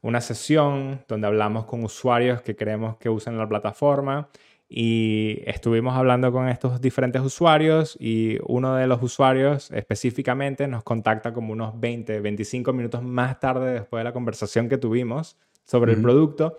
una 0.00 0.20
sesión 0.20 1.04
donde 1.08 1.26
hablamos 1.26 1.64
con 1.64 1.84
usuarios 1.84 2.42
que 2.42 2.56
queremos 2.56 2.96
que 2.96 3.08
usen 3.08 3.36
la 3.36 3.48
plataforma 3.48 4.28
y 4.68 5.42
estuvimos 5.46 5.96
hablando 5.96 6.30
con 6.30 6.48
estos 6.48 6.80
diferentes 6.80 7.22
usuarios 7.22 7.96
y 7.98 8.38
uno 8.46 8.76
de 8.76 8.86
los 8.86 9.02
usuarios 9.02 9.70
específicamente 9.70 10.68
nos 10.68 10.82
contacta 10.82 11.32
como 11.32 11.52
unos 11.52 11.80
20, 11.80 12.20
25 12.20 12.72
minutos 12.74 13.02
más 13.02 13.40
tarde 13.40 13.72
después 13.72 14.00
de 14.00 14.04
la 14.04 14.12
conversación 14.12 14.68
que 14.68 14.76
tuvimos 14.76 15.38
sobre 15.64 15.92
el 15.94 16.02
producto 16.02 16.58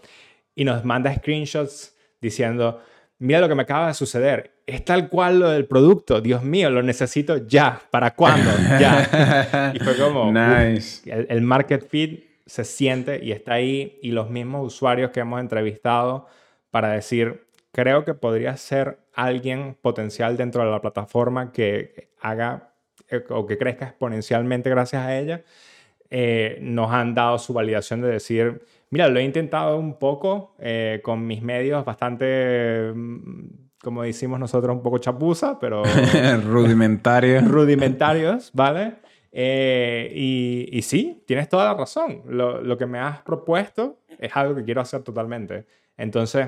y 0.55 0.65
nos 0.65 0.83
manda 0.83 1.13
screenshots 1.13 1.95
diciendo, 2.19 2.81
mira 3.19 3.39
lo 3.39 3.47
que 3.47 3.55
me 3.55 3.61
acaba 3.61 3.87
de 3.87 3.93
suceder, 3.93 4.55
es 4.65 4.83
tal 4.83 5.07
cual 5.09 5.39
lo 5.39 5.49
del 5.49 5.65
producto, 5.65 6.19
Dios 6.19 6.43
mío, 6.43 6.69
lo 6.69 6.81
necesito 6.81 7.47
ya, 7.47 7.79
¿para 7.91 8.15
cuándo? 8.15 8.49
Ya. 8.79 9.71
y 9.75 9.79
fue 9.79 9.95
como, 9.97 10.31
nice. 10.31 11.09
el, 11.11 11.27
el 11.29 11.41
market 11.41 11.87
fit 11.87 12.28
se 12.49 12.63
siente 12.63 13.23
y 13.23 13.31
está 13.31 13.53
ahí 13.53 13.99
y 14.01 14.11
los 14.11 14.29
mismos 14.29 14.65
usuarios 14.65 15.11
que 15.11 15.19
hemos 15.19 15.39
entrevistado 15.39 16.25
para 16.71 16.89
decir, 16.89 17.45
creo 17.71 18.03
que 18.03 18.15
podría 18.15 18.57
ser 18.57 18.99
alguien 19.13 19.77
potencial 19.79 20.35
dentro 20.35 20.63
de 20.65 20.71
la 20.71 20.81
plataforma 20.81 21.51
que 21.51 22.09
haga 22.19 22.73
eh, 23.07 23.23
o 23.29 23.45
que 23.45 23.57
crezca 23.57 23.85
exponencialmente 23.85 24.69
gracias 24.69 25.03
a 25.03 25.17
ella, 25.17 25.43
eh, 26.09 26.57
nos 26.61 26.91
han 26.91 27.13
dado 27.13 27.37
su 27.37 27.53
validación 27.53 28.01
de 28.01 28.07
decir, 28.07 28.63
mira, 28.89 29.07
lo 29.07 29.19
he 29.19 29.23
intentado 29.23 29.77
un 29.77 29.99
poco 29.99 30.55
eh, 30.57 31.01
con 31.03 31.25
mis 31.27 31.43
medios 31.43 31.85
bastante, 31.85 32.91
mm, 32.95 33.45
como 33.83 34.01
decimos 34.01 34.39
nosotros, 34.39 34.75
un 34.75 34.81
poco 34.81 34.97
chapuza, 34.97 35.59
pero... 35.59 35.83
rudimentarios. 36.45 37.47
rudimentarios, 37.47 38.49
¿vale? 38.53 38.95
Y, 39.31 40.67
y, 40.71 40.81
sí, 40.81 41.23
tienes 41.25 41.49
toda 41.49 41.65
la 41.65 41.73
razón. 41.73 42.23
Lo, 42.27 42.61
lo 42.61 42.77
que 42.77 42.85
me 42.85 42.99
has 42.99 43.21
propuesto 43.21 43.99
es 44.17 44.35
algo 44.35 44.55
que 44.55 44.63
quiero 44.63 44.81
hacer 44.81 45.03
totalmente. 45.03 45.65
Entonces, 45.97 46.47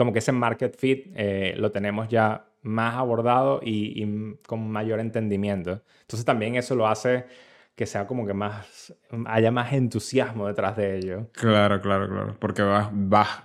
como 0.00 0.14
que 0.14 0.20
ese 0.20 0.32
market 0.32 0.74
fit 0.78 1.08
eh, 1.14 1.54
lo 1.58 1.70
tenemos 1.72 2.08
ya 2.08 2.46
más 2.62 2.94
abordado 2.94 3.60
y, 3.62 4.34
con 4.46 4.70
mayor 4.70 4.98
entendimiento. 4.98 5.82
Entonces 6.00 6.24
también 6.24 6.54
eso 6.54 6.74
lo 6.74 6.88
hace 6.88 7.26
que 7.74 7.84
sea 7.84 8.06
como 8.06 8.26
que 8.26 8.32
más, 8.32 8.94
haya 9.26 9.50
más 9.50 9.74
entusiasmo 9.74 10.46
detrás 10.46 10.74
de 10.78 10.96
ello. 10.96 11.28
Claro, 11.32 11.82
claro, 11.82 12.08
claro. 12.08 12.36
Porque 12.38 12.62
vas, 12.62 12.88
vas, 12.92 13.42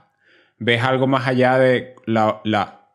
ves 0.58 0.82
algo 0.82 1.08
más 1.08 1.28
allá 1.28 1.58
de 1.58 1.96
la, 2.06 2.88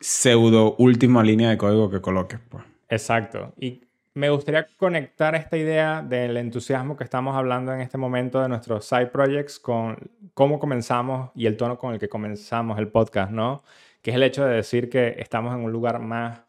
pseudo 0.00 0.74
última 0.78 1.22
línea 1.22 1.50
de 1.50 1.56
código 1.56 1.88
que 1.90 2.00
coloques. 2.00 2.40
Pues. 2.48 2.64
Exacto. 2.88 3.54
Y 3.58 3.83
me 4.14 4.30
gustaría 4.30 4.66
conectar 4.76 5.34
esta 5.34 5.56
idea 5.56 6.00
del 6.00 6.36
entusiasmo 6.36 6.96
que 6.96 7.02
estamos 7.04 7.36
hablando 7.36 7.72
en 7.74 7.80
este 7.80 7.98
momento 7.98 8.40
de 8.40 8.48
nuestros 8.48 8.84
side 8.86 9.08
projects 9.08 9.58
con 9.58 9.96
cómo 10.34 10.60
comenzamos 10.60 11.30
y 11.34 11.46
el 11.46 11.56
tono 11.56 11.78
con 11.78 11.92
el 11.94 11.98
que 11.98 12.08
comenzamos 12.08 12.78
el 12.78 12.88
podcast, 12.88 13.32
¿no? 13.32 13.64
Que 14.02 14.10
es 14.10 14.16
el 14.16 14.22
hecho 14.22 14.44
de 14.44 14.54
decir 14.54 14.88
que 14.88 15.16
estamos 15.18 15.52
en 15.54 15.64
un 15.64 15.72
lugar 15.72 15.98
más 15.98 16.42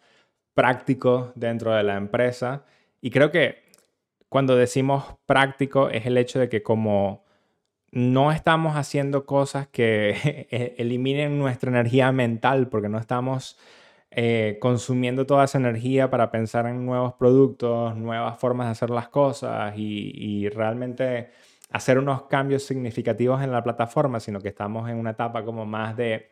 práctico 0.53 1.31
dentro 1.35 1.73
de 1.73 1.83
la 1.83 1.97
empresa. 1.97 2.65
Y 3.01 3.09
creo 3.09 3.31
que 3.31 3.63
cuando 4.29 4.55
decimos 4.55 5.05
práctico 5.25 5.89
es 5.89 6.05
el 6.05 6.17
hecho 6.17 6.39
de 6.39 6.49
que 6.49 6.61
como 6.63 7.25
no 7.91 8.31
estamos 8.31 8.75
haciendo 8.75 9.25
cosas 9.25 9.67
que 9.67 10.47
eliminen 10.77 11.39
nuestra 11.39 11.71
energía 11.71 12.11
mental 12.11 12.67
porque 12.69 12.89
no 12.89 12.99
estamos 12.99 13.57
eh, 14.17 14.59
consumiendo 14.61 15.25
toda 15.25 15.43
esa 15.43 15.57
energía 15.57 16.09
para 16.09 16.31
pensar 16.31 16.67
en 16.67 16.85
nuevos 16.85 17.15
productos, 17.15 17.97
nuevas 17.97 18.39
formas 18.39 18.67
de 18.67 18.71
hacer 18.71 18.89
las 18.89 19.09
cosas 19.09 19.73
y, 19.77 20.47
realmente 20.49 21.31
hacer 21.69 21.99
unos 21.99 22.23
cambios 22.23 22.63
significativos 22.63 23.43
en 23.43 23.51
la 23.51 23.61
plataforma, 23.61 24.21
sino 24.21 24.39
que 24.39 24.47
estamos 24.47 24.89
en 24.89 24.97
una 24.97 25.09
etapa 25.09 25.43
como 25.43 25.65
más 25.65 25.97
de 25.97 26.29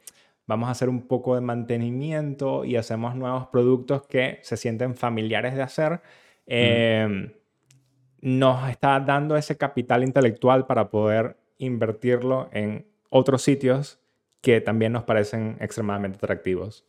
vamos 0.48 0.70
a 0.70 0.72
hacer 0.72 0.88
un 0.88 1.08
poco 1.08 1.36
de 1.36 1.42
mantenimiento 1.42 2.64
y 2.64 2.78
hacemos 2.78 3.16
nuevos 3.16 3.48
productos 3.48 4.08
que 4.08 4.40
se 4.44 4.56
sienten 4.56 4.96
familiares 4.96 5.54
de 5.54 5.62
hacer. 5.64 6.02
Em, 6.46 7.34
nos 8.22 8.70
está 8.70 9.02
dando 9.02 9.36
ese 9.36 9.58
capital 9.58 10.06
intelectual 10.06 10.66
para 10.68 10.90
poder 10.90 11.36
invertirlo 11.58 12.48
en 12.54 12.88
otros 13.10 13.42
sitios 13.42 14.00
que 14.40 14.62
también 14.62 14.94
nos 14.94 15.04
parecen 15.04 15.58
extremadamente 15.60 16.18
atractivos. 16.18 16.86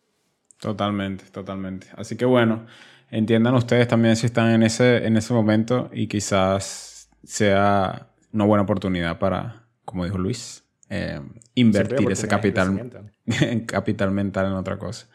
Totalmente, 0.65 1.25
totalmente. 1.31 1.89
Así 1.95 2.17
que 2.17 2.25
bueno, 2.25 2.65
entiendan 3.11 3.55
ustedes 3.55 3.87
también 3.87 4.17
si 4.17 4.25
están 4.25 4.51
en 4.51 4.63
ese, 4.63 5.07
en 5.07 5.19
ese 5.19 5.35
momento 5.35 5.91
y 5.93 6.07
quizás 6.07 7.11
sea 7.23 8.09
una 8.33 8.45
buena 8.47 8.63
oportunidad 8.63 9.19
para, 9.19 9.67
como 9.85 10.07
dijo 10.07 10.17
Luis, 10.17 10.65
eh, 10.89 11.21
invertir 11.55 12.11
ese 12.11 12.29
capital, 12.29 12.91
capital 13.67 14.11
mental 14.11 14.47
en 14.47 14.53
otra 14.53 14.79
cosa. 14.79 15.07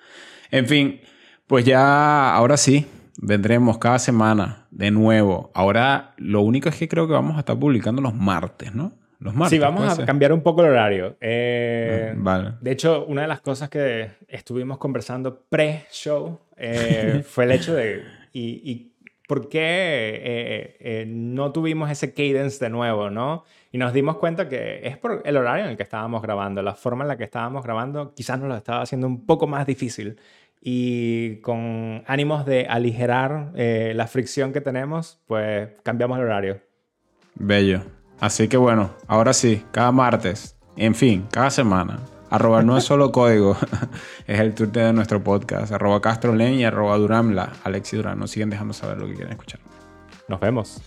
En 0.52 0.68
fin, 0.68 1.02
pues 1.48 1.66
ya 1.66 2.36
ahora 2.36 2.56
sí, 2.56 2.86
vendremos 3.20 3.80
cada 3.80 3.98
semana 3.98 4.68
de 4.70 4.92
nuevo. 4.92 5.50
Ahora 5.56 6.14
lo 6.18 6.42
único 6.42 6.70
es 6.70 6.76
que 6.76 6.88
creo 6.88 7.08
que 7.08 7.14
vamos 7.14 7.38
a 7.38 7.40
estar 7.40 7.58
publicando 7.58 8.04
los 8.04 8.14
martes, 8.14 8.76
¿no? 8.76 8.99
Los 9.20 9.36
martes. 9.36 9.58
Sí, 9.58 9.60
vamos 9.60 10.00
a 10.00 10.06
cambiar 10.06 10.32
un 10.32 10.42
poco 10.42 10.62
el 10.64 10.70
horario. 10.70 11.18
Eh, 11.20 12.12
ah, 12.12 12.16
vale. 12.18 12.54
De 12.62 12.72
hecho, 12.72 13.06
una 13.06 13.24
de 13.24 13.28
las 13.28 13.42
cosas 13.42 13.70
que 13.70 14.12
estuvimos 14.30 14.78
conversando 14.78 15.44
pre-show 15.50 16.40
eh, 16.56 17.22
fue 17.28 17.44
el 17.44 17.52
hecho 17.52 17.76
de. 17.76 18.04
Y, 18.34 18.88
por 19.28 19.48
qué 19.48 20.74
eh, 20.80 21.06
no 21.08 21.52
tuvimos 21.52 21.92
ese 21.92 22.16
cadence 22.16 22.66
de 22.66 22.72
nuevo, 22.72 23.12
¿no? 23.12 23.44
Y 23.72 23.78
nos 23.78 23.94
dimos 23.94 24.18
cuenta 24.18 24.50
que 24.50 24.88
es 24.88 24.98
por 24.98 25.22
el 25.24 25.38
horario 25.38 25.66
en 25.66 25.70
el 25.70 25.78
que 25.78 25.84
estábamos 25.84 26.24
grabando, 26.24 26.64
la 26.64 26.74
forma 26.74 27.04
en 27.04 27.10
la 27.10 27.18
que 27.18 27.26
estábamos 27.26 27.64
grabando, 27.64 28.16
quizás 28.16 28.40
nos 28.40 28.50
lo 28.50 28.56
estaba 28.56 28.82
haciendo 28.82 29.06
un 29.06 29.28
poco 29.28 29.46
más 29.46 29.68
difícil. 29.68 30.18
Y 30.62 31.36
con 31.42 32.04
ánimos 32.08 32.44
de 32.48 32.66
aligerar 32.66 33.52
la 33.54 34.08
fricción 34.08 34.52
que 34.52 34.62
tenemos, 34.62 35.22
pues 35.28 35.70
cambiamos 35.84 36.18
el 36.18 36.24
horario. 36.24 36.62
Bello. 37.36 37.99
Así 38.20 38.48
que 38.48 38.58
bueno, 38.58 38.92
ahora 39.08 39.34
sí, 39.34 39.66
cada 39.72 39.92
martes, 39.92 40.56
en 40.76 40.96
fin, 40.96 41.28
cada 41.32 41.50
semana. 41.50 42.00
Arroba 42.30 42.62
no 42.62 42.78
es 42.78 42.84
solo 42.84 43.12
código, 43.14 43.58
es 44.28 44.40
el 44.40 44.54
Twitter 44.54 44.86
de 44.86 44.94
nuestro 44.94 45.24
podcast. 45.24 45.72
Arroba 45.72 46.02
Castrolen 46.02 46.54
y 46.54 46.66
arroba 46.66 46.98
Duramla. 46.98 47.54
Alex 47.64 47.94
y 47.94 47.98
Durán 47.98 48.20
nos 48.20 48.32
siguen 48.32 48.50
dejando 48.50 48.74
saber 48.74 48.98
lo 48.98 49.08
que 49.08 49.14
quieren 49.14 49.32
escuchar. 49.32 49.60
Nos 50.28 50.40
vemos. 50.40 50.82